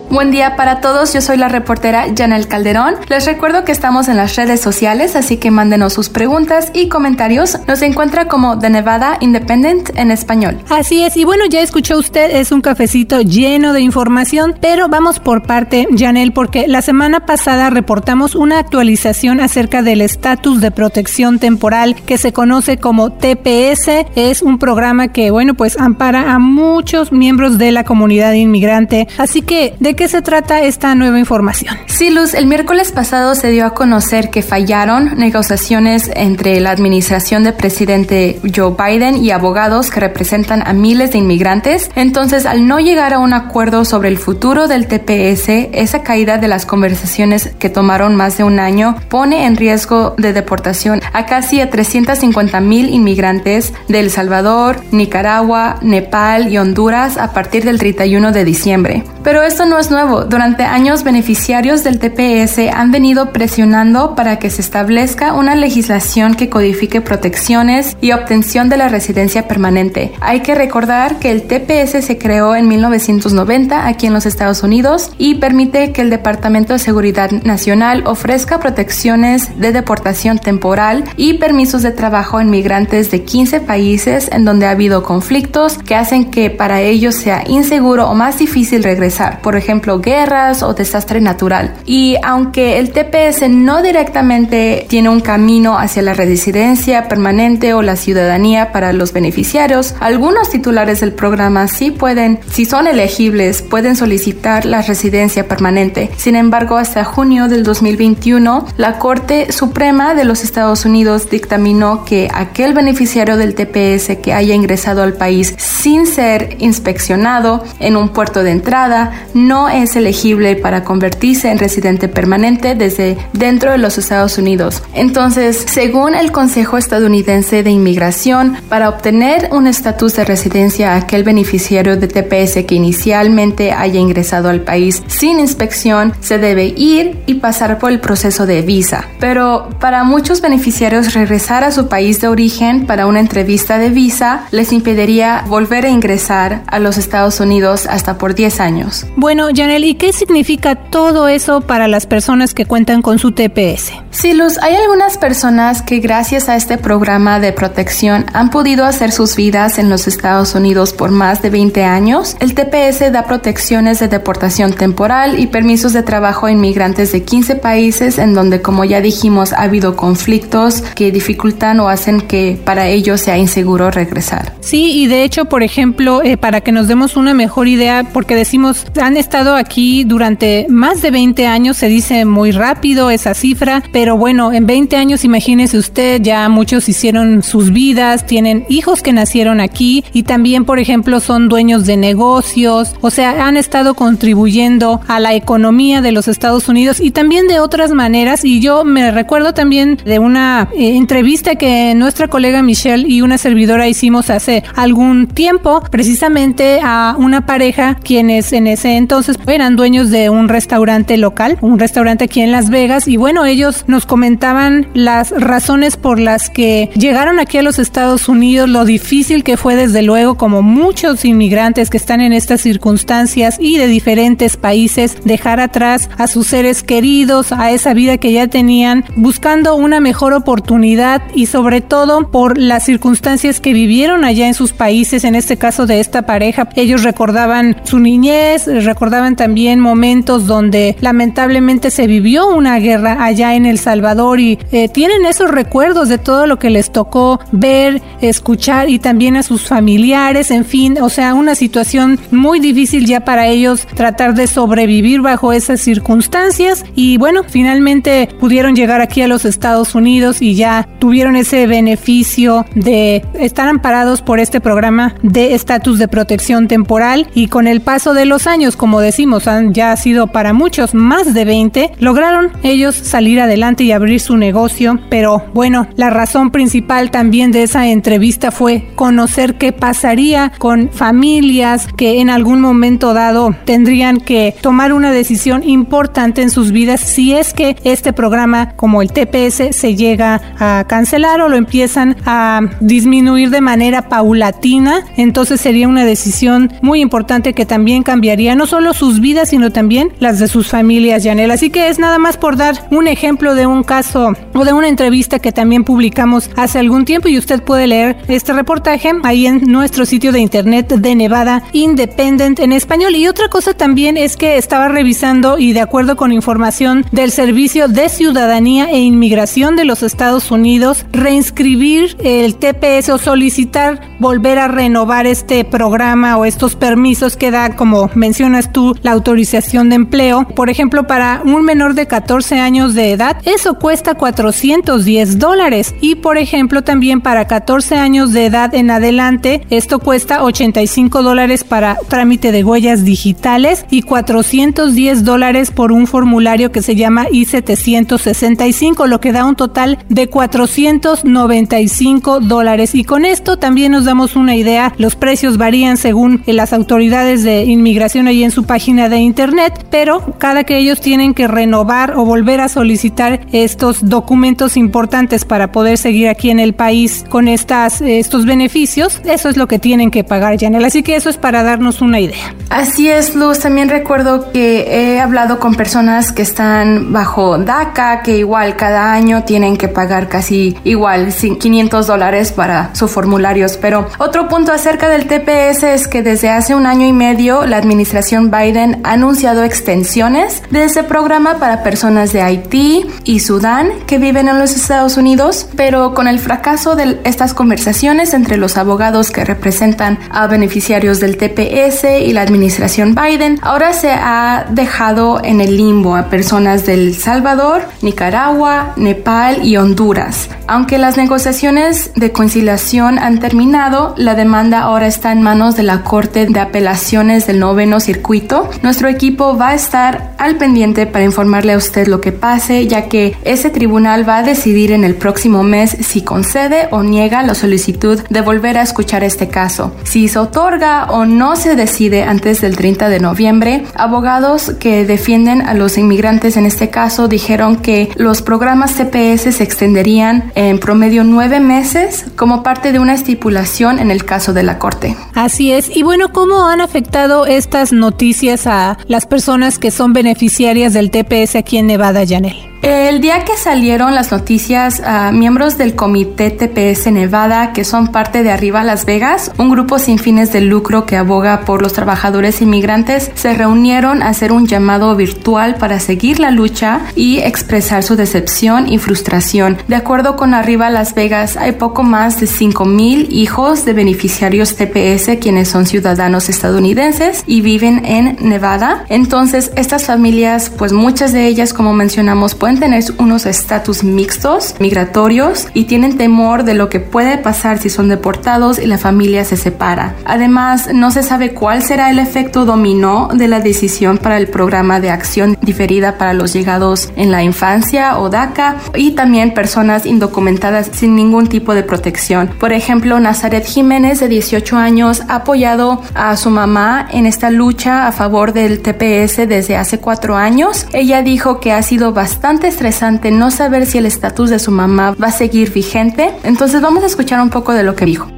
Buen 0.08 0.30
día 0.30 0.54
para 0.54 0.80
todos, 0.80 1.12
yo 1.12 1.20
soy 1.20 1.36
la 1.36 1.48
reportera 1.48 2.06
Janel 2.16 2.46
Calderón. 2.46 2.94
Les 3.08 3.26
recuerdo 3.26 3.64
que 3.64 3.72
estamos 3.72 4.06
en 4.06 4.16
las 4.16 4.36
redes 4.36 4.60
sociales, 4.60 5.16
así 5.16 5.36
que 5.36 5.50
mándenos 5.50 5.94
sus 5.94 6.10
preguntas 6.10 6.70
y 6.72 6.88
comentarios. 6.88 7.58
Nos 7.66 7.82
encuentra 7.82 8.28
como 8.28 8.56
The 8.56 8.70
Nevada 8.70 9.18
Independent 9.20 9.90
en 9.96 10.12
español. 10.12 10.58
Así 10.70 11.02
es, 11.02 11.16
y 11.16 11.24
bueno, 11.24 11.44
ya 11.50 11.60
escuchó 11.60 11.98
usted, 11.98 12.30
es 12.36 12.52
un 12.52 12.60
cafecito 12.60 13.20
lleno 13.20 13.72
de 13.72 13.80
información, 13.80 14.54
pero 14.60 14.88
vamos 14.88 15.18
por 15.18 15.42
parte, 15.42 15.88
Janel, 15.96 16.32
porque 16.32 16.68
la 16.68 16.82
semana 16.82 17.26
pasada 17.26 17.68
reportamos 17.70 18.36
una 18.36 18.60
actualización 18.60 19.40
acerca 19.40 19.82
del 19.82 20.02
estatus 20.02 20.60
de 20.60 20.70
protección 20.70 21.40
temporal 21.40 21.96
que 21.96 22.16
se 22.16 22.32
conoce 22.32 22.78
como 22.78 23.10
TPS. 23.10 24.06
Es 24.14 24.40
un 24.42 24.60
programa 24.60 25.08
que, 25.08 25.32
bueno, 25.32 25.54
pues 25.54 25.76
ampara 25.80 26.32
a 26.32 26.38
muchos 26.38 27.10
miembros 27.10 27.58
de 27.58 27.72
la 27.72 27.82
comunidad 27.82 28.34
inmigrante. 28.34 29.08
Así 29.18 29.42
que, 29.42 29.74
¿de 29.80 29.95
qué 29.96 30.08
se 30.08 30.22
trata 30.22 30.60
esta 30.60 30.94
nueva 30.94 31.18
información? 31.18 31.76
Sí, 31.86 32.10
Luz, 32.10 32.34
el 32.34 32.46
miércoles 32.46 32.92
pasado 32.92 33.34
se 33.34 33.50
dio 33.50 33.64
a 33.64 33.70
conocer 33.70 34.30
que 34.30 34.42
fallaron 34.42 35.16
negociaciones 35.16 36.10
entre 36.14 36.60
la 36.60 36.70
administración 36.70 37.42
del 37.42 37.54
presidente 37.54 38.38
Joe 38.54 38.74
Biden 38.78 39.24
y 39.24 39.30
abogados 39.30 39.90
que 39.90 40.00
representan 40.00 40.62
a 40.66 40.74
miles 40.74 41.12
de 41.12 41.18
inmigrantes. 41.18 41.90
Entonces, 41.96 42.44
al 42.44 42.68
no 42.68 42.78
llegar 42.78 43.14
a 43.14 43.18
un 43.18 43.32
acuerdo 43.32 43.84
sobre 43.86 44.10
el 44.10 44.18
futuro 44.18 44.68
del 44.68 44.86
TPS, 44.86 45.48
esa 45.72 46.02
caída 46.02 46.36
de 46.36 46.48
las 46.48 46.66
conversaciones 46.66 47.50
que 47.58 47.70
tomaron 47.70 48.14
más 48.14 48.36
de 48.36 48.44
un 48.44 48.60
año 48.60 48.96
pone 49.08 49.46
en 49.46 49.56
riesgo 49.56 50.14
de 50.18 50.34
deportación 50.34 51.00
a 51.14 51.24
casi 51.24 51.60
a 51.60 51.70
350 51.70 52.60
mil 52.60 52.90
inmigrantes 52.90 53.72
de 53.88 54.00
El 54.00 54.10
Salvador, 54.10 54.82
Nicaragua, 54.92 55.78
Nepal 55.80 56.52
y 56.52 56.58
Honduras 56.58 57.16
a 57.16 57.32
partir 57.32 57.64
del 57.64 57.78
31 57.78 58.32
de 58.32 58.44
diciembre. 58.44 59.04
Pero 59.24 59.42
esto 59.42 59.64
no 59.64 59.78
es 59.78 59.85
nuevo. 59.90 60.24
Durante 60.24 60.64
años, 60.64 61.04
beneficiarios 61.04 61.84
del 61.84 61.98
TPS 61.98 62.58
han 62.72 62.90
venido 62.90 63.32
presionando 63.32 64.14
para 64.14 64.38
que 64.38 64.50
se 64.50 64.60
establezca 64.60 65.32
una 65.32 65.54
legislación 65.54 66.34
que 66.34 66.50
codifique 66.50 67.00
protecciones 67.00 67.96
y 68.00 68.12
obtención 68.12 68.68
de 68.68 68.76
la 68.76 68.88
residencia 68.88 69.48
permanente. 69.48 70.12
Hay 70.20 70.40
que 70.40 70.54
recordar 70.54 71.18
que 71.18 71.30
el 71.30 71.42
TPS 71.42 72.04
se 72.04 72.18
creó 72.18 72.54
en 72.54 72.68
1990 72.68 73.86
aquí 73.86 74.06
en 74.06 74.12
los 74.12 74.26
Estados 74.26 74.62
Unidos 74.62 75.10
y 75.18 75.36
permite 75.36 75.92
que 75.92 76.02
el 76.02 76.10
Departamento 76.10 76.72
de 76.72 76.78
Seguridad 76.78 77.30
Nacional 77.30 78.04
ofrezca 78.06 78.60
protecciones 78.60 79.58
de 79.60 79.72
deportación 79.72 80.38
temporal 80.38 81.04
y 81.16 81.34
permisos 81.34 81.82
de 81.82 81.92
trabajo 81.92 82.38
a 82.38 82.42
inmigrantes 82.42 83.10
de 83.10 83.22
15 83.22 83.60
países 83.60 84.28
en 84.32 84.44
donde 84.44 84.66
ha 84.66 84.70
habido 84.70 85.02
conflictos 85.02 85.78
que 85.78 85.94
hacen 85.94 86.30
que 86.30 86.50
para 86.50 86.80
ellos 86.80 87.14
sea 87.14 87.44
inseguro 87.46 88.08
o 88.08 88.14
más 88.14 88.38
difícil 88.38 88.82
regresar. 88.82 89.40
Por 89.42 89.56
ejemplo, 89.56 89.75
guerras 89.80 90.62
o 90.62 90.74
desastre 90.74 91.20
natural. 91.20 91.74
Y 91.84 92.16
aunque 92.22 92.78
el 92.78 92.90
TPS 92.90 93.48
no 93.48 93.82
directamente 93.82 94.86
tiene 94.88 95.08
un 95.08 95.20
camino 95.20 95.78
hacia 95.78 96.02
la 96.02 96.14
residencia 96.14 97.08
permanente 97.08 97.74
o 97.74 97.82
la 97.82 97.96
ciudadanía 97.96 98.72
para 98.72 98.92
los 98.92 99.12
beneficiarios, 99.12 99.94
algunos 100.00 100.50
titulares 100.50 101.00
del 101.00 101.12
programa 101.12 101.68
sí 101.68 101.90
pueden, 101.90 102.40
si 102.50 102.64
son 102.64 102.86
elegibles, 102.86 103.62
pueden 103.62 103.96
solicitar 103.96 104.64
la 104.64 104.82
residencia 104.82 105.48
permanente. 105.48 106.10
Sin 106.16 106.36
embargo, 106.36 106.76
hasta 106.76 107.04
junio 107.04 107.48
del 107.48 107.62
2021, 107.62 108.66
la 108.76 108.98
Corte 108.98 109.52
Suprema 109.52 110.14
de 110.14 110.24
los 110.24 110.42
Estados 110.42 110.84
Unidos 110.84 111.30
dictaminó 111.30 112.04
que 112.04 112.28
aquel 112.32 112.74
beneficiario 112.74 113.36
del 113.36 113.54
TPS 113.54 114.16
que 114.22 114.32
haya 114.32 114.54
ingresado 114.54 115.02
al 115.02 115.14
país 115.14 115.54
sin 115.58 116.06
ser 116.06 116.56
inspeccionado 116.58 117.64
en 117.78 117.96
un 117.96 118.10
puerto 118.10 118.42
de 118.42 118.50
entrada 118.50 119.26
no 119.34 119.65
es 119.68 119.96
elegible 119.96 120.56
para 120.56 120.84
convertirse 120.84 121.50
en 121.50 121.58
residente 121.58 122.08
permanente 122.08 122.74
desde 122.74 123.16
dentro 123.32 123.72
de 123.72 123.78
los 123.78 123.98
Estados 123.98 124.38
Unidos. 124.38 124.82
Entonces, 124.94 125.64
según 125.68 126.14
el 126.14 126.32
Consejo 126.32 126.78
Estadounidense 126.78 127.62
de 127.62 127.70
Inmigración, 127.70 128.56
para 128.68 128.88
obtener 128.88 129.48
un 129.52 129.66
estatus 129.66 130.16
de 130.16 130.24
residencia 130.24 130.96
aquel 130.96 131.24
beneficiario 131.24 131.96
de 131.96 132.08
TPS 132.08 132.64
que 132.66 132.74
inicialmente 132.74 133.72
haya 133.72 134.00
ingresado 134.00 134.48
al 134.48 134.60
país 134.60 135.02
sin 135.06 135.40
inspección, 135.40 136.12
se 136.20 136.38
debe 136.38 136.66
ir 136.76 137.22
y 137.26 137.34
pasar 137.34 137.78
por 137.78 137.90
el 137.90 138.00
proceso 138.00 138.46
de 138.46 138.62
visa. 138.62 139.04
Pero 139.20 139.68
para 139.80 140.04
muchos 140.04 140.40
beneficiarios 140.40 141.14
regresar 141.14 141.64
a 141.64 141.72
su 141.72 141.88
país 141.88 142.20
de 142.20 142.28
origen 142.28 142.86
para 142.86 143.06
una 143.06 143.20
entrevista 143.20 143.78
de 143.78 143.90
visa 143.90 144.46
les 144.50 144.72
impediría 144.72 145.44
volver 145.48 145.84
a 145.84 145.90
ingresar 145.90 146.62
a 146.66 146.78
los 146.78 146.98
Estados 146.98 147.40
Unidos 147.40 147.86
hasta 147.86 148.18
por 148.18 148.34
10 148.34 148.60
años. 148.60 149.06
Bueno, 149.16 149.50
Janel, 149.56 149.84
¿y 149.84 149.94
qué 149.94 150.12
significa 150.12 150.74
todo 150.74 151.28
eso 151.28 151.62
para 151.62 151.88
las 151.88 152.06
personas 152.06 152.52
que 152.52 152.66
cuentan 152.66 153.00
con 153.00 153.18
su 153.18 153.32
TPS? 153.32 153.92
Sí, 154.10 154.34
Luz, 154.34 154.58
hay 154.58 154.74
algunas 154.74 155.16
personas 155.16 155.80
que 155.80 156.00
gracias 156.00 156.50
a 156.50 156.56
este 156.56 156.76
programa 156.76 157.40
de 157.40 157.52
protección 157.52 158.26
han 158.34 158.50
podido 158.50 158.84
hacer 158.84 159.12
sus 159.12 159.34
vidas 159.34 159.78
en 159.78 159.88
los 159.88 160.08
Estados 160.08 160.54
Unidos 160.54 160.92
por 160.92 161.10
más 161.10 161.40
de 161.40 161.48
20 161.48 161.84
años. 161.84 162.36
El 162.40 162.54
TPS 162.54 163.10
da 163.12 163.24
protecciones 163.24 163.98
de 163.98 164.08
deportación 164.08 164.74
temporal 164.74 165.40
y 165.40 165.46
permisos 165.46 165.94
de 165.94 166.02
trabajo 166.02 166.46
a 166.46 166.52
inmigrantes 166.52 167.12
de 167.12 167.22
15 167.22 167.56
países 167.56 168.18
en 168.18 168.34
donde, 168.34 168.60
como 168.60 168.84
ya 168.84 169.00
dijimos, 169.00 169.54
ha 169.54 169.62
habido 169.62 169.96
conflictos 169.96 170.82
que 170.94 171.10
dificultan 171.10 171.80
o 171.80 171.88
hacen 171.88 172.20
que 172.20 172.60
para 172.62 172.88
ellos 172.88 173.22
sea 173.22 173.38
inseguro 173.38 173.90
regresar. 173.90 174.52
Sí, 174.60 175.02
y 175.02 175.06
de 175.06 175.24
hecho, 175.24 175.46
por 175.46 175.62
ejemplo, 175.62 176.22
eh, 176.22 176.36
para 176.36 176.60
que 176.60 176.72
nos 176.72 176.88
demos 176.88 177.16
una 177.16 177.32
mejor 177.32 177.68
idea, 177.68 178.04
porque 178.12 178.34
decimos, 178.34 178.86
han 179.00 179.16
estado 179.16 179.45
aquí 179.54 180.04
durante 180.04 180.66
más 180.68 181.02
de 181.02 181.10
20 181.10 181.46
años, 181.46 181.76
se 181.76 181.88
dice 181.88 182.24
muy 182.24 182.50
rápido 182.50 183.10
esa 183.10 183.34
cifra, 183.34 183.82
pero 183.92 184.16
bueno, 184.16 184.52
en 184.52 184.66
20 184.66 184.96
años, 184.96 185.24
imagínese 185.24 185.78
usted, 185.78 186.20
ya 186.20 186.48
muchos 186.48 186.88
hicieron 186.88 187.42
sus 187.42 187.72
vidas, 187.72 188.26
tienen 188.26 188.64
hijos 188.68 189.02
que 189.02 189.12
nacieron 189.12 189.60
aquí 189.60 190.04
y 190.12 190.24
también, 190.24 190.64
por 190.64 190.78
ejemplo, 190.78 191.20
son 191.20 191.48
dueños 191.48 191.86
de 191.86 191.96
negocios, 191.96 192.94
o 193.00 193.10
sea, 193.10 193.46
han 193.46 193.56
estado 193.56 193.94
contribuyendo 193.94 195.00
a 195.06 195.20
la 195.20 195.34
economía 195.34 196.00
de 196.00 196.12
los 196.12 196.28
Estados 196.28 196.68
Unidos 196.68 197.00
y 197.00 197.10
también 197.10 197.46
de 197.48 197.60
otras 197.60 197.92
maneras. 197.92 198.44
Y 198.44 198.60
yo 198.60 198.84
me 198.84 199.10
recuerdo 199.10 199.54
también 199.54 199.98
de 200.04 200.18
una 200.18 200.68
eh, 200.74 200.96
entrevista 200.96 201.56
que 201.56 201.94
nuestra 201.94 202.28
colega 202.28 202.62
Michelle 202.62 203.06
y 203.08 203.22
una 203.22 203.38
servidora 203.38 203.88
hicimos 203.88 204.30
hace 204.30 204.64
algún 204.74 205.26
tiempo, 205.26 205.82
precisamente 205.90 206.80
a 206.82 207.14
una 207.18 207.46
pareja 207.46 207.96
quienes 208.02 208.52
en 208.52 208.66
ese 208.66 208.96
entonces 208.96 209.35
eran 209.46 209.76
dueños 209.76 210.10
de 210.10 210.30
un 210.30 210.48
restaurante 210.48 211.16
local, 211.16 211.58
un 211.60 211.78
restaurante 211.78 212.24
aquí 212.24 212.40
en 212.40 212.52
Las 212.52 212.70
Vegas. 212.70 213.08
Y 213.08 213.16
bueno, 213.16 213.44
ellos 213.44 213.84
nos 213.86 214.06
comentaban 214.06 214.88
las 214.94 215.30
razones 215.30 215.96
por 215.96 216.18
las 216.18 216.50
que 216.50 216.90
llegaron 216.94 217.38
aquí 217.38 217.58
a 217.58 217.62
los 217.62 217.78
Estados 217.78 218.28
Unidos, 218.28 218.68
lo 218.68 218.84
difícil 218.84 219.44
que 219.44 219.56
fue 219.56 219.76
desde 219.76 220.02
luego, 220.02 220.36
como 220.36 220.62
muchos 220.62 221.24
inmigrantes 221.24 221.90
que 221.90 221.96
están 221.96 222.20
en 222.20 222.32
estas 222.32 222.60
circunstancias 222.60 223.56
y 223.60 223.78
de 223.78 223.86
diferentes 223.86 224.56
países, 224.56 225.16
dejar 225.24 225.60
atrás 225.60 226.08
a 226.18 226.26
sus 226.26 226.46
seres 226.46 226.82
queridos, 226.82 227.52
a 227.52 227.70
esa 227.70 227.94
vida 227.94 228.18
que 228.18 228.32
ya 228.32 228.48
tenían, 228.48 229.04
buscando 229.16 229.76
una 229.76 230.00
mejor 230.00 230.32
oportunidad 230.32 231.22
y 231.34 231.46
sobre 231.46 231.80
todo 231.80 232.30
por 232.30 232.58
las 232.58 232.84
circunstancias 232.84 233.60
que 233.60 233.72
vivieron 233.72 234.24
allá 234.24 234.46
en 234.46 234.54
sus 234.54 234.72
países, 234.72 235.24
en 235.24 235.34
este 235.34 235.56
caso 235.56 235.86
de 235.86 236.00
esta 236.00 236.22
pareja. 236.22 236.68
Ellos 236.76 237.02
recordaban 237.02 237.76
su 237.84 237.98
niñez, 237.98 238.66
recordaban 238.66 239.25
también 239.34 239.80
momentos 239.80 240.46
donde 240.46 240.96
lamentablemente 241.00 241.90
se 241.90 242.06
vivió 242.06 242.46
una 242.46 242.78
guerra 242.78 243.24
allá 243.24 243.54
en 243.56 243.66
El 243.66 243.78
Salvador 243.78 244.38
y 244.38 244.58
eh, 244.70 244.88
tienen 244.88 245.26
esos 245.26 245.50
recuerdos 245.50 246.08
de 246.08 246.18
todo 246.18 246.46
lo 246.46 246.58
que 246.60 246.70
les 246.70 246.92
tocó 246.92 247.40
ver, 247.50 248.00
escuchar 248.20 248.88
y 248.88 248.98
también 249.00 249.36
a 249.36 249.42
sus 249.42 249.62
familiares, 249.62 250.50
en 250.50 250.64
fin, 250.64 250.98
o 251.00 251.08
sea, 251.08 251.34
una 251.34 251.54
situación 251.54 252.20
muy 252.30 252.60
difícil 252.60 253.06
ya 253.06 253.24
para 253.24 253.46
ellos 253.48 253.86
tratar 253.94 254.34
de 254.34 254.46
sobrevivir 254.46 255.22
bajo 255.22 255.52
esas 255.52 255.80
circunstancias 255.80 256.84
y 256.94 257.16
bueno, 257.16 257.42
finalmente 257.48 258.28
pudieron 258.38 258.76
llegar 258.76 259.00
aquí 259.00 259.22
a 259.22 259.28
los 259.28 259.44
Estados 259.44 259.94
Unidos 259.94 260.42
y 260.42 260.54
ya 260.54 260.88
tuvieron 260.98 261.36
ese 261.36 261.66
beneficio 261.66 262.66
de 262.74 263.24
estar 263.34 263.68
amparados 263.68 264.22
por 264.22 264.40
este 264.40 264.60
programa 264.60 265.14
de 265.22 265.54
estatus 265.54 265.98
de 265.98 266.08
protección 266.08 266.68
temporal 266.68 267.28
y 267.34 267.48
con 267.48 267.66
el 267.66 267.80
paso 267.80 268.14
de 268.14 268.26
los 268.26 268.46
años, 268.46 268.76
como 268.76 269.00
decimos, 269.06 269.46
han 269.46 269.72
ya 269.72 269.96
sido 269.96 270.26
para 270.26 270.52
muchos 270.52 270.92
más 270.94 271.32
de 271.32 271.44
20, 271.44 271.92
lograron 272.00 272.50
ellos 272.62 272.96
salir 272.96 273.40
adelante 273.40 273.84
y 273.84 273.92
abrir 273.92 274.20
su 274.20 274.36
negocio, 274.36 274.98
pero 275.08 275.44
bueno, 275.54 275.86
la 275.96 276.10
razón 276.10 276.50
principal 276.50 277.10
también 277.10 277.52
de 277.52 277.62
esa 277.62 277.86
entrevista 277.86 278.50
fue 278.50 278.88
conocer 278.96 279.54
qué 279.54 279.72
pasaría 279.72 280.52
con 280.58 280.90
familias 280.90 281.86
que 281.96 282.20
en 282.20 282.30
algún 282.30 282.60
momento 282.60 283.14
dado 283.14 283.54
tendrían 283.64 284.20
que 284.20 284.54
tomar 284.60 284.92
una 284.92 285.12
decisión 285.12 285.62
importante 285.62 286.42
en 286.42 286.50
sus 286.50 286.72
vidas 286.72 287.00
si 287.00 287.32
es 287.32 287.54
que 287.54 287.76
este 287.84 288.12
programa 288.12 288.72
como 288.72 289.02
el 289.02 289.12
TPS 289.12 289.76
se 289.76 289.94
llega 289.94 290.40
a 290.58 290.84
cancelar 290.88 291.40
o 291.40 291.48
lo 291.48 291.56
empiezan 291.56 292.16
a 292.26 292.60
disminuir 292.80 293.50
de 293.50 293.60
manera 293.60 294.08
paulatina, 294.08 295.04
entonces 295.16 295.60
sería 295.60 295.86
una 295.86 296.04
decisión 296.04 296.72
muy 296.82 297.00
importante 297.00 297.54
que 297.54 297.66
también 297.66 298.02
cambiaría 298.02 298.56
no 298.56 298.66
solo 298.66 298.94
sus 298.96 299.20
vidas, 299.20 299.50
sino 299.50 299.70
también 299.70 300.10
las 300.18 300.38
de 300.38 300.48
sus 300.48 300.68
familias, 300.68 301.22
Yanel. 301.22 301.50
Así 301.50 301.70
que 301.70 301.88
es 301.88 301.98
nada 301.98 302.18
más 302.18 302.36
por 302.36 302.56
dar 302.56 302.88
un 302.90 303.08
ejemplo 303.08 303.54
de 303.54 303.66
un 303.66 303.82
caso 303.82 304.32
o 304.54 304.64
de 304.64 304.72
una 304.72 304.88
entrevista 304.88 305.38
que 305.38 305.52
también 305.52 305.84
publicamos 305.84 306.50
hace 306.56 306.78
algún 306.78 307.04
tiempo 307.04 307.28
y 307.28 307.38
usted 307.38 307.62
puede 307.62 307.86
leer 307.86 308.16
este 308.28 308.52
reportaje 308.52 309.12
ahí 309.22 309.46
en 309.46 309.70
nuestro 309.70 310.06
sitio 310.06 310.32
de 310.32 310.40
internet 310.40 310.88
de 310.88 311.14
Nevada 311.14 311.62
Independent 311.72 312.58
en 312.60 312.72
español. 312.72 313.14
Y 313.14 313.28
otra 313.28 313.48
cosa 313.48 313.74
también 313.74 314.16
es 314.16 314.36
que 314.36 314.56
estaba 314.56 314.88
revisando 314.88 315.58
y 315.58 315.72
de 315.72 315.80
acuerdo 315.80 316.16
con 316.16 316.32
información 316.32 317.04
del 317.12 317.30
Servicio 317.30 317.88
de 317.88 318.08
Ciudadanía 318.08 318.90
e 318.90 318.98
Inmigración 319.00 319.76
de 319.76 319.84
los 319.84 320.02
Estados 320.02 320.50
Unidos, 320.50 321.04
reinscribir 321.12 322.16
el 322.20 322.56
TPS 322.56 323.10
o 323.10 323.18
solicitar 323.18 324.00
volver 324.18 324.58
a 324.58 324.68
renovar 324.68 325.26
este 325.26 325.64
programa 325.64 326.36
o 326.36 326.44
estos 326.44 326.76
permisos 326.76 327.36
que 327.36 327.50
da, 327.50 327.76
como 327.76 328.10
mencionas 328.14 328.72
tú, 328.72 328.85
la 329.02 329.12
autorización 329.12 329.88
de 329.88 329.96
empleo. 329.96 330.46
Por 330.48 330.70
ejemplo, 330.70 331.06
para 331.06 331.42
un 331.44 331.64
menor 331.64 331.94
de 331.94 332.06
14 332.06 332.58
años 332.58 332.94
de 332.94 333.12
edad, 333.12 333.36
eso 333.44 333.78
cuesta 333.78 334.14
410 334.14 335.38
dólares. 335.38 335.94
Y 336.00 336.16
por 336.16 336.38
ejemplo, 336.38 336.82
también 336.82 337.20
para 337.20 337.46
14 337.46 337.96
años 337.96 338.32
de 338.32 338.46
edad 338.46 338.74
en 338.74 338.90
adelante, 338.90 339.66
esto 339.70 339.98
cuesta 339.98 340.42
85 340.42 341.22
dólares 341.22 341.64
para 341.64 341.98
trámite 342.08 342.52
de 342.52 342.64
huellas 342.64 343.04
digitales 343.04 343.86
y 343.90 344.02
410 344.02 345.24
dólares 345.24 345.70
por 345.70 345.92
un 345.92 346.06
formulario 346.06 346.72
que 346.72 346.82
se 346.82 346.96
llama 346.96 347.26
I-765, 347.30 349.06
lo 349.06 349.20
que 349.20 349.32
da 349.32 349.44
un 349.44 349.56
total 349.56 349.98
de 350.08 350.28
495 350.28 352.40
dólares. 352.40 352.94
Y 352.94 353.04
con 353.04 353.24
esto 353.24 353.56
también 353.56 353.92
nos 353.92 354.04
damos 354.04 354.36
una 354.36 354.56
idea, 354.56 354.92
los 354.98 355.16
precios 355.16 355.56
varían 355.56 355.96
según 355.96 356.42
las 356.46 356.72
autoridades 356.72 357.42
de 357.42 357.64
inmigración 357.64 358.26
ahí 358.26 358.44
en 358.44 358.50
su 358.50 358.64
página 358.76 359.08
de 359.08 359.16
internet, 359.16 359.86
pero 359.90 360.20
cada 360.36 360.64
que 360.64 360.76
ellos 360.76 361.00
tienen 361.00 361.32
que 361.32 361.48
renovar 361.48 362.12
o 362.14 362.26
volver 362.26 362.60
a 362.60 362.68
solicitar 362.68 363.40
estos 363.50 364.06
documentos 364.06 364.76
importantes 364.76 365.46
para 365.46 365.72
poder 365.72 365.96
seguir 365.96 366.28
aquí 366.28 366.50
en 366.50 366.60
el 366.60 366.74
país 366.74 367.24
con 367.30 367.48
estas, 367.48 368.02
estos 368.02 368.44
beneficios, 368.44 369.22
eso 369.24 369.48
es 369.48 369.56
lo 369.56 369.66
que 369.66 369.78
tienen 369.78 370.10
que 370.10 370.24
pagar, 370.24 370.60
Janel. 370.60 370.84
Así 370.84 371.02
que 371.02 371.16
eso 371.16 371.30
es 371.30 371.38
para 371.38 371.62
darnos 371.62 372.02
una 372.02 372.20
idea. 372.20 372.54
Así 372.68 373.08
es, 373.08 373.34
Luz 373.34 373.60
también 373.60 373.88
recuerdo 373.88 374.52
que 374.52 375.14
he 375.14 375.20
hablado 375.20 375.58
con 375.58 375.74
personas 375.74 376.30
que 376.30 376.42
están 376.42 377.14
bajo 377.14 377.56
DACA, 377.56 378.22
que 378.22 378.36
igual 378.36 378.76
cada 378.76 379.14
año 379.14 379.44
tienen 379.44 379.78
que 379.78 379.88
pagar 379.88 380.28
casi 380.28 380.76
igual 380.84 381.32
500 381.32 382.06
dólares 382.06 382.52
para 382.52 382.94
sus 382.94 383.10
formularios. 383.10 383.78
Pero 383.78 384.06
otro 384.18 384.48
punto 384.48 384.70
acerca 384.70 385.08
del 385.08 385.26
TPS 385.26 385.82
es 385.84 386.08
que 386.08 386.20
desde 386.22 386.50
hace 386.50 386.74
un 386.74 386.84
año 386.84 387.06
y 387.06 387.14
medio 387.14 387.64
la 387.64 387.78
administración 387.78 388.50
Biden 388.50 388.65
ha 388.74 389.12
anunciado 389.12 389.62
extensiones 389.62 390.62
de 390.70 390.84
ese 390.84 391.04
programa 391.04 391.58
para 391.58 391.84
personas 391.84 392.32
de 392.32 392.42
Haití 392.42 393.06
y 393.24 393.40
Sudán 393.40 393.90
que 394.06 394.18
viven 394.18 394.48
en 394.48 394.58
los 394.58 394.74
Estados 394.74 395.16
Unidos, 395.16 395.68
pero 395.76 396.14
con 396.14 396.26
el 396.26 396.40
fracaso 396.40 396.96
de 396.96 397.20
estas 397.24 397.54
conversaciones 397.54 398.34
entre 398.34 398.56
los 398.56 398.76
abogados 398.76 399.30
que 399.30 399.44
representan 399.44 400.18
a 400.30 400.48
beneficiarios 400.48 401.20
del 401.20 401.36
TPS 401.36 402.04
y 402.24 402.32
la 402.32 402.42
administración 402.42 403.14
Biden, 403.14 403.60
ahora 403.62 403.92
se 403.92 404.10
ha 404.10 404.66
dejado 404.70 405.40
en 405.44 405.60
el 405.60 405.76
limbo 405.76 406.16
a 406.16 406.28
personas 406.28 406.84
del 406.86 407.14
Salvador, 407.14 407.82
Nicaragua, 408.02 408.94
Nepal 408.96 409.64
y 409.64 409.76
Honduras. 409.76 410.48
Aunque 410.66 410.98
las 410.98 411.16
negociaciones 411.16 412.10
de 412.16 412.32
conciliación 412.32 413.20
han 413.20 413.38
terminado, 413.38 414.14
la 414.16 414.34
demanda 414.34 414.80
ahora 414.80 415.06
está 415.06 415.30
en 415.30 415.42
manos 415.42 415.76
de 415.76 415.84
la 415.84 416.02
Corte 416.02 416.46
de 416.46 416.60
Apelaciones 416.60 417.46
del 417.46 417.60
Noveno 417.60 418.00
Circuito 418.00 418.55
Nuestro 418.82 419.08
equipo 419.08 419.56
va 419.56 419.70
a 419.70 419.74
estar 419.74 420.34
al 420.38 420.56
pendiente 420.56 421.06
para 421.06 421.24
informarle 421.24 421.72
a 421.72 421.76
usted 421.76 422.06
lo 422.06 422.20
que 422.20 422.32
pase, 422.32 422.86
ya 422.86 423.08
que 423.08 423.36
ese 423.44 423.70
tribunal 423.70 424.28
va 424.28 424.38
a 424.38 424.42
decidir 424.42 424.92
en 424.92 425.04
el 425.04 425.14
próximo 425.14 425.62
mes 425.62 425.96
si 426.00 426.22
concede 426.22 426.88
o 426.90 427.02
niega 427.02 427.42
la 427.42 427.54
solicitud 427.54 428.20
de 428.28 428.40
volver 428.40 428.78
a 428.78 428.82
escuchar 428.82 429.24
este 429.24 429.48
caso. 429.48 429.92
Si 430.04 430.28
se 430.28 430.38
otorga 430.38 431.06
o 431.10 431.24
no 431.24 431.56
se 431.56 431.76
decide 431.76 432.22
antes 432.24 432.60
del 432.60 432.76
30 432.76 433.08
de 433.08 433.20
noviembre, 433.20 433.84
abogados 433.94 434.72
que 434.78 435.04
defienden 435.04 435.62
a 435.62 435.74
los 435.74 435.98
inmigrantes 435.98 436.56
en 436.56 436.66
este 436.66 436.90
caso 436.90 437.28
dijeron 437.28 437.76
que 437.76 438.10
los 438.16 438.42
programas 438.42 438.92
CPS 438.92 439.54
se 439.56 439.62
extenderían 439.62 440.52
en 440.54 440.78
promedio 440.78 441.24
nueve 441.24 441.60
meses 441.60 442.24
como 442.36 442.62
parte 442.62 442.92
de 442.92 442.98
una 442.98 443.14
estipulación 443.14 443.98
en 443.98 444.10
el 444.10 444.24
caso 444.24 444.52
de 444.52 444.62
la 444.62 444.78
Corte. 444.78 445.16
Así 445.34 445.72
es. 445.72 445.94
Y 445.94 446.02
bueno, 446.02 446.32
¿cómo 446.32 446.66
han 446.68 446.80
afectado 446.80 447.46
estas 447.46 447.92
noticias 447.92 448.45
a 448.46 448.96
las 449.08 449.26
personas 449.26 449.78
que 449.78 449.90
son 449.90 450.12
beneficiarias 450.12 450.92
del 450.92 451.10
TPS 451.10 451.56
aquí 451.56 451.78
en 451.78 451.88
Nevada, 451.88 452.24
Janel? 452.26 452.75
El 452.82 453.20
día 453.20 453.44
que 453.44 453.56
salieron 453.56 454.14
las 454.14 454.30
noticias, 454.30 455.00
a 455.00 455.32
miembros 455.32 455.78
del 455.78 455.94
comité 455.94 456.50
TPS 456.50 457.10
Nevada, 457.10 457.72
que 457.72 457.84
son 457.84 458.08
parte 458.08 458.42
de 458.42 458.50
Arriba 458.50 458.84
Las 458.84 459.06
Vegas, 459.06 459.50
un 459.58 459.70
grupo 459.70 459.98
sin 459.98 460.18
fines 460.18 460.52
de 460.52 460.60
lucro 460.60 461.06
que 461.06 461.16
aboga 461.16 461.62
por 461.62 461.82
los 461.82 461.94
trabajadores 461.94 462.60
inmigrantes, 462.60 463.30
se 463.34 463.54
reunieron 463.54 464.22
a 464.22 464.28
hacer 464.28 464.52
un 464.52 464.66
llamado 464.66 465.16
virtual 465.16 465.76
para 465.76 465.98
seguir 465.98 466.38
la 466.38 466.50
lucha 466.50 467.00
y 467.16 467.38
expresar 467.38 468.02
su 468.02 468.14
decepción 468.14 468.88
y 468.88 468.98
frustración. 468.98 469.78
De 469.88 469.96
acuerdo 469.96 470.36
con 470.36 470.54
Arriba 470.54 470.90
Las 470.90 471.14
Vegas, 471.14 471.56
hay 471.56 471.72
poco 471.72 472.02
más 472.02 472.40
de 472.40 472.46
5.000 472.46 473.26
hijos 473.30 473.84
de 473.84 473.94
beneficiarios 473.94 474.76
TPS 474.76 475.38
quienes 475.40 475.68
son 475.68 475.86
ciudadanos 475.86 476.48
estadounidenses 476.48 477.42
y 477.46 477.62
viven 477.62 478.04
en 478.04 478.36
Nevada. 478.40 479.04
Entonces, 479.08 479.72
estas 479.76 480.04
familias, 480.04 480.70
pues 480.70 480.92
muchas 480.92 481.32
de 481.32 481.46
ellas, 481.46 481.72
como 481.72 481.92
mencionamos, 481.92 482.54
pueden 482.66 482.80
tener 482.80 483.04
unos 483.18 483.46
estatus 483.46 484.02
mixtos, 484.02 484.74
migratorios, 484.80 485.68
y 485.72 485.84
tienen 485.84 486.18
temor 486.18 486.64
de 486.64 486.74
lo 486.74 486.88
que 486.88 486.98
puede 486.98 487.38
pasar 487.38 487.78
si 487.78 487.90
son 487.90 488.08
deportados 488.08 488.80
y 488.80 488.86
la 488.86 488.98
familia 488.98 489.44
se 489.44 489.56
separa. 489.56 490.16
Además, 490.24 490.92
no 490.92 491.12
se 491.12 491.22
sabe 491.22 491.54
cuál 491.54 491.84
será 491.84 492.10
el 492.10 492.18
efecto 492.18 492.64
dominó 492.64 493.28
de 493.32 493.46
la 493.46 493.60
decisión 493.60 494.18
para 494.18 494.36
el 494.36 494.48
programa 494.48 494.98
de 494.98 495.10
acción 495.10 495.56
diferida 495.62 496.18
para 496.18 496.32
los 496.32 496.52
llegados 496.52 497.12
en 497.14 497.30
la 497.30 497.44
infancia 497.44 498.18
o 498.18 498.30
DACA 498.30 498.78
y 498.96 499.12
también 499.12 499.54
personas 499.54 500.04
indocumentadas 500.04 500.90
sin 500.92 501.14
ningún 501.14 501.46
tipo 501.46 501.72
de 501.72 501.84
protección. 501.84 502.48
Por 502.58 502.72
ejemplo, 502.72 503.20
Nazaret 503.20 503.64
Jiménez, 503.64 504.18
de 504.18 504.26
18 504.26 504.76
años, 504.76 505.22
ha 505.28 505.36
apoyado 505.36 506.02
a 506.14 506.36
su 506.36 506.50
mamá 506.50 507.06
en 507.12 507.26
esta 507.26 507.50
lucha 507.50 508.08
a 508.08 508.12
favor 508.12 508.52
del 508.52 508.80
TPS 508.80 509.48
desde 509.48 509.76
hace 509.76 510.00
cuatro 510.00 510.34
años. 510.36 510.88
Ella 510.92 511.22
dijo 511.22 511.60
que 511.60 511.72
ha 511.72 511.82
sido 511.82 512.12
bastante 512.12 512.55
estresante 512.64 513.30
no 513.30 513.50
saber 513.50 513.86
si 513.86 513.98
el 513.98 514.06
estatus 514.06 514.50
de 514.50 514.58
su 514.58 514.70
mamá 514.70 515.14
va 515.22 515.28
a 515.28 515.32
seguir 515.32 515.72
vigente. 515.72 516.32
Entonces 516.44 516.80
vamos 516.80 517.02
a 517.02 517.06
escuchar 517.06 517.40
un 517.40 517.50
poco 517.50 517.72
de 517.72 517.82
lo 517.82 517.94
que 517.94 518.04
dijo. 518.04 518.28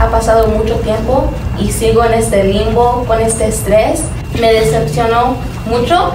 Ha 0.00 0.10
pasado 0.10 0.48
mucho 0.48 0.76
tiempo 0.76 1.30
y 1.58 1.70
sigo 1.70 2.04
en 2.04 2.14
este 2.14 2.44
limbo, 2.44 3.04
con 3.06 3.20
este 3.20 3.48
estrés. 3.48 4.02
Me 4.40 4.52
decepcionó 4.52 5.36
mucho 5.66 6.14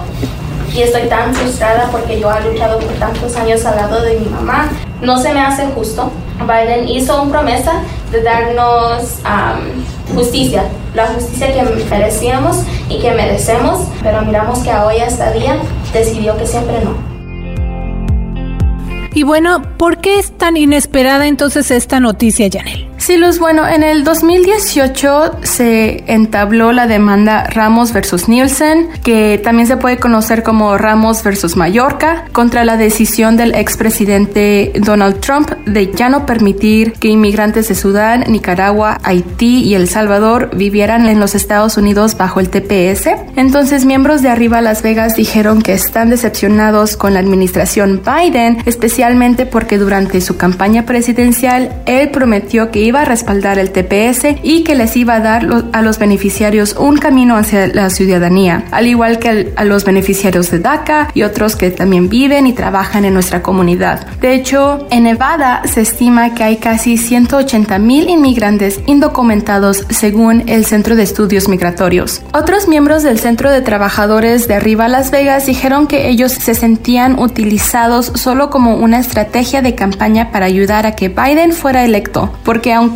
y 0.73 0.81
estoy 0.81 1.07
tan 1.07 1.33
frustrada 1.33 1.89
porque 1.91 2.19
yo 2.19 2.29
he 2.31 2.51
luchado 2.51 2.79
por 2.79 2.93
tantos 2.95 3.35
años 3.35 3.65
al 3.65 3.77
lado 3.77 4.01
de 4.01 4.19
mi 4.19 4.25
mamá. 4.25 4.69
No 5.01 5.17
se 5.21 5.33
me 5.33 5.39
hace 5.39 5.65
justo. 5.67 6.11
Biden 6.41 6.87
hizo 6.87 7.21
una 7.21 7.31
promesa 7.31 7.81
de 8.11 8.21
darnos 8.21 9.19
justicia, 10.13 10.63
la 10.93 11.07
justicia 11.07 11.53
que 11.53 11.85
merecíamos 11.89 12.63
y 12.89 12.99
que 12.99 13.11
merecemos, 13.11 13.87
pero 14.01 14.21
miramos 14.23 14.59
que 14.59 14.71
hoy 14.71 14.97
hasta 14.97 15.31
día 15.31 15.57
decidió 15.93 16.37
que 16.37 16.47
siempre 16.47 16.79
no. 16.83 16.95
Y 19.13 19.23
bueno, 19.23 19.63
¿por 19.77 19.97
qué 19.97 20.19
es 20.19 20.37
tan 20.37 20.57
inesperada 20.57 21.27
entonces 21.27 21.71
esta 21.71 21.99
noticia, 21.99 22.47
Janel? 22.51 22.86
Sí, 23.07 23.15
Luz, 23.15 23.39
bueno, 23.39 23.65
en 23.65 23.83
el 23.83 24.03
2018 24.03 25.39
se 25.41 26.03
entabló 26.07 26.73
la 26.73 26.87
demanda 26.87 27.45
Ramos 27.45 27.93
versus 27.93 28.27
Nielsen, 28.27 28.89
que 29.01 29.39
también 29.41 29.65
se 29.65 29.77
puede 29.77 29.95
conocer 29.95 30.43
como 30.43 30.77
Ramos 30.77 31.23
versus 31.23 31.55
Mallorca, 31.55 32.25
contra 32.33 32.65
la 32.65 32.75
decisión 32.75 33.37
del 33.37 33.55
expresidente 33.55 34.73
Donald 34.81 35.21
Trump 35.21 35.51
de 35.65 35.89
ya 35.93 36.09
no 36.09 36.25
permitir 36.25 36.91
que 36.99 37.07
inmigrantes 37.07 37.69
de 37.69 37.75
Sudán, 37.75 38.25
Nicaragua, 38.27 38.97
Haití 39.03 39.63
y 39.63 39.75
El 39.75 39.87
Salvador 39.87 40.49
vivieran 40.53 41.07
en 41.07 41.21
los 41.21 41.33
Estados 41.33 41.77
Unidos 41.77 42.17
bajo 42.17 42.41
el 42.41 42.49
TPS. 42.49 43.07
Entonces, 43.37 43.85
miembros 43.85 44.21
de 44.21 44.27
Arriba 44.27 44.59
Las 44.59 44.81
Vegas 44.81 45.15
dijeron 45.15 45.61
que 45.61 45.71
están 45.71 46.09
decepcionados 46.09 46.97
con 46.97 47.13
la 47.13 47.21
administración 47.21 48.01
Biden, 48.05 48.57
especialmente 48.65 49.45
porque 49.45 49.77
durante 49.77 50.19
su 50.19 50.35
campaña 50.35 50.85
presidencial 50.85 51.71
él 51.85 52.09
prometió 52.09 52.69
que 52.69 52.81
iba 52.81 52.96
a 53.01 53.05
respaldar 53.05 53.59
el 53.59 53.71
TPS 53.71 54.37
y 54.43 54.63
que 54.63 54.75
les 54.75 54.95
iba 54.97 55.15
a 55.15 55.19
dar 55.19 55.47
a 55.73 55.81
los 55.81 55.99
beneficiarios 55.99 56.75
un 56.77 56.97
camino 56.97 57.37
hacia 57.37 57.67
la 57.67 57.89
ciudadanía, 57.89 58.65
al 58.71 58.87
igual 58.87 59.19
que 59.19 59.53
a 59.55 59.63
los 59.63 59.85
beneficiarios 59.85 60.51
de 60.51 60.59
DACA 60.59 61.09
y 61.13 61.23
otros 61.23 61.55
que 61.55 61.71
también 61.71 62.09
viven 62.09 62.47
y 62.47 62.53
trabajan 62.53 63.05
en 63.05 63.13
nuestra 63.13 63.41
comunidad. 63.41 64.07
De 64.21 64.33
hecho, 64.33 64.87
en 64.89 65.03
Nevada 65.03 65.61
se 65.65 65.81
estima 65.81 66.33
que 66.33 66.43
hay 66.43 66.57
casi 66.57 66.97
180 66.97 67.79
mil 67.79 68.09
inmigrantes 68.09 68.79
indocumentados 68.85 69.85
según 69.89 70.43
el 70.47 70.65
Centro 70.65 70.95
de 70.95 71.03
Estudios 71.03 71.47
Migratorios. 71.47 72.21
Otros 72.33 72.67
miembros 72.67 73.03
del 73.03 73.19
Centro 73.19 73.51
de 73.51 73.61
Trabajadores 73.61 74.47
de 74.47 74.55
Arriba 74.55 74.87
Las 74.87 75.11
Vegas 75.11 75.45
dijeron 75.45 75.87
que 75.87 76.09
ellos 76.09 76.31
se 76.31 76.55
sentían 76.55 77.19
utilizados 77.19 78.11
solo 78.15 78.49
como 78.49 78.75
una 78.75 78.99
estrategia 78.99 79.61
de 79.61 79.75
campaña 79.75 80.31
para 80.31 80.45
ayudar 80.45 80.85
a 80.85 80.95
que 80.95 81.09
Biden 81.09 81.53
fuera 81.53 81.85
electo, 81.85 82.31
porque 82.43 82.73
aunque 82.73 82.86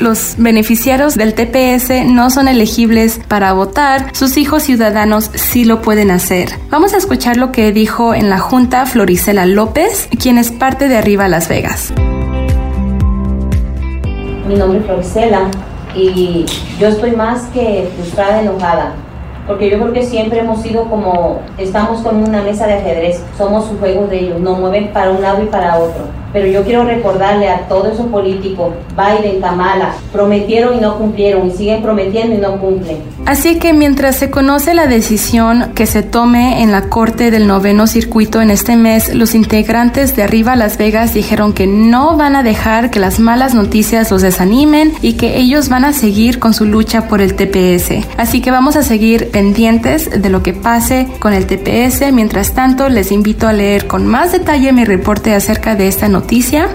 los 0.00 0.34
beneficiarios 0.38 1.14
del 1.14 1.34
TPS 1.34 2.06
no 2.06 2.30
son 2.30 2.48
elegibles 2.48 3.20
para 3.28 3.52
votar, 3.52 4.14
sus 4.14 4.36
hijos 4.36 4.62
ciudadanos 4.62 5.30
sí 5.34 5.64
lo 5.64 5.82
pueden 5.82 6.10
hacer. 6.10 6.50
Vamos 6.70 6.94
a 6.94 6.96
escuchar 6.96 7.36
lo 7.36 7.52
que 7.52 7.72
dijo 7.72 8.14
en 8.14 8.30
la 8.30 8.38
Junta 8.38 8.86
Floricela 8.86 9.46
López, 9.46 10.08
quien 10.20 10.38
es 10.38 10.50
parte 10.50 10.88
de 10.88 10.96
Arriba 10.96 11.28
Las 11.28 11.48
Vegas. 11.48 11.92
Mi 14.46 14.54
nombre 14.54 14.78
es 14.78 14.84
Floricela 14.86 15.50
y 15.94 16.44
yo 16.78 16.88
estoy 16.88 17.12
más 17.12 17.42
que 17.52 17.88
frustrada, 17.96 18.40
enojada 18.40 18.94
porque 19.46 19.70
yo 19.70 19.78
creo 19.78 19.92
que 19.92 20.02
siempre 20.02 20.40
hemos 20.40 20.62
sido 20.62 20.88
como, 20.88 21.42
estamos 21.58 22.00
con 22.00 22.16
una 22.16 22.42
mesa 22.42 22.66
de 22.66 22.74
ajedrez, 22.74 23.22
somos 23.36 23.68
un 23.70 23.78
juego 23.78 24.06
de 24.06 24.20
ellos, 24.20 24.40
nos 24.40 24.58
mueven 24.58 24.92
para 24.92 25.10
un 25.10 25.20
lado 25.20 25.42
y 25.42 25.46
para 25.46 25.78
otro. 25.78 26.23
Pero 26.34 26.48
yo 26.48 26.64
quiero 26.64 26.84
recordarle 26.84 27.48
a 27.48 27.68
todos 27.68 27.94
esos 27.94 28.06
políticos, 28.08 28.74
Biden, 28.96 29.40
Kamala, 29.40 29.94
prometieron 30.12 30.76
y 30.76 30.80
no 30.80 30.98
cumplieron 30.98 31.46
y 31.46 31.52
siguen 31.52 31.80
prometiendo 31.80 32.34
y 32.34 32.38
no 32.38 32.58
cumplen. 32.58 32.98
Así 33.24 33.60
que 33.60 33.72
mientras 33.72 34.16
se 34.16 34.30
conoce 34.30 34.74
la 34.74 34.88
decisión 34.88 35.70
que 35.76 35.86
se 35.86 36.02
tome 36.02 36.60
en 36.62 36.72
la 36.72 36.88
Corte 36.88 37.30
del 37.30 37.46
Noveno 37.46 37.86
Circuito 37.86 38.42
en 38.42 38.50
este 38.50 38.74
mes, 38.74 39.14
los 39.14 39.36
integrantes 39.36 40.16
de 40.16 40.24
Arriba 40.24 40.56
Las 40.56 40.76
Vegas 40.76 41.14
dijeron 41.14 41.52
que 41.52 41.68
no 41.68 42.16
van 42.16 42.34
a 42.34 42.42
dejar 42.42 42.90
que 42.90 42.98
las 42.98 43.20
malas 43.20 43.54
noticias 43.54 44.10
los 44.10 44.20
desanimen 44.20 44.92
y 45.02 45.12
que 45.12 45.38
ellos 45.38 45.68
van 45.68 45.84
a 45.84 45.92
seguir 45.92 46.40
con 46.40 46.52
su 46.52 46.64
lucha 46.64 47.06
por 47.06 47.20
el 47.20 47.34
TPS. 47.34 48.04
Así 48.16 48.40
que 48.40 48.50
vamos 48.50 48.74
a 48.74 48.82
seguir 48.82 49.30
pendientes 49.30 50.20
de 50.20 50.30
lo 50.30 50.42
que 50.42 50.52
pase 50.52 51.06
con 51.20 51.32
el 51.32 51.46
TPS. 51.46 52.12
Mientras 52.12 52.54
tanto, 52.54 52.88
les 52.88 53.12
invito 53.12 53.46
a 53.46 53.52
leer 53.52 53.86
con 53.86 54.04
más 54.04 54.32
detalle 54.32 54.72
mi 54.72 54.84
reporte 54.84 55.32
acerca 55.32 55.76
de 55.76 55.86
esta 55.86 56.08
noticia 56.08 56.23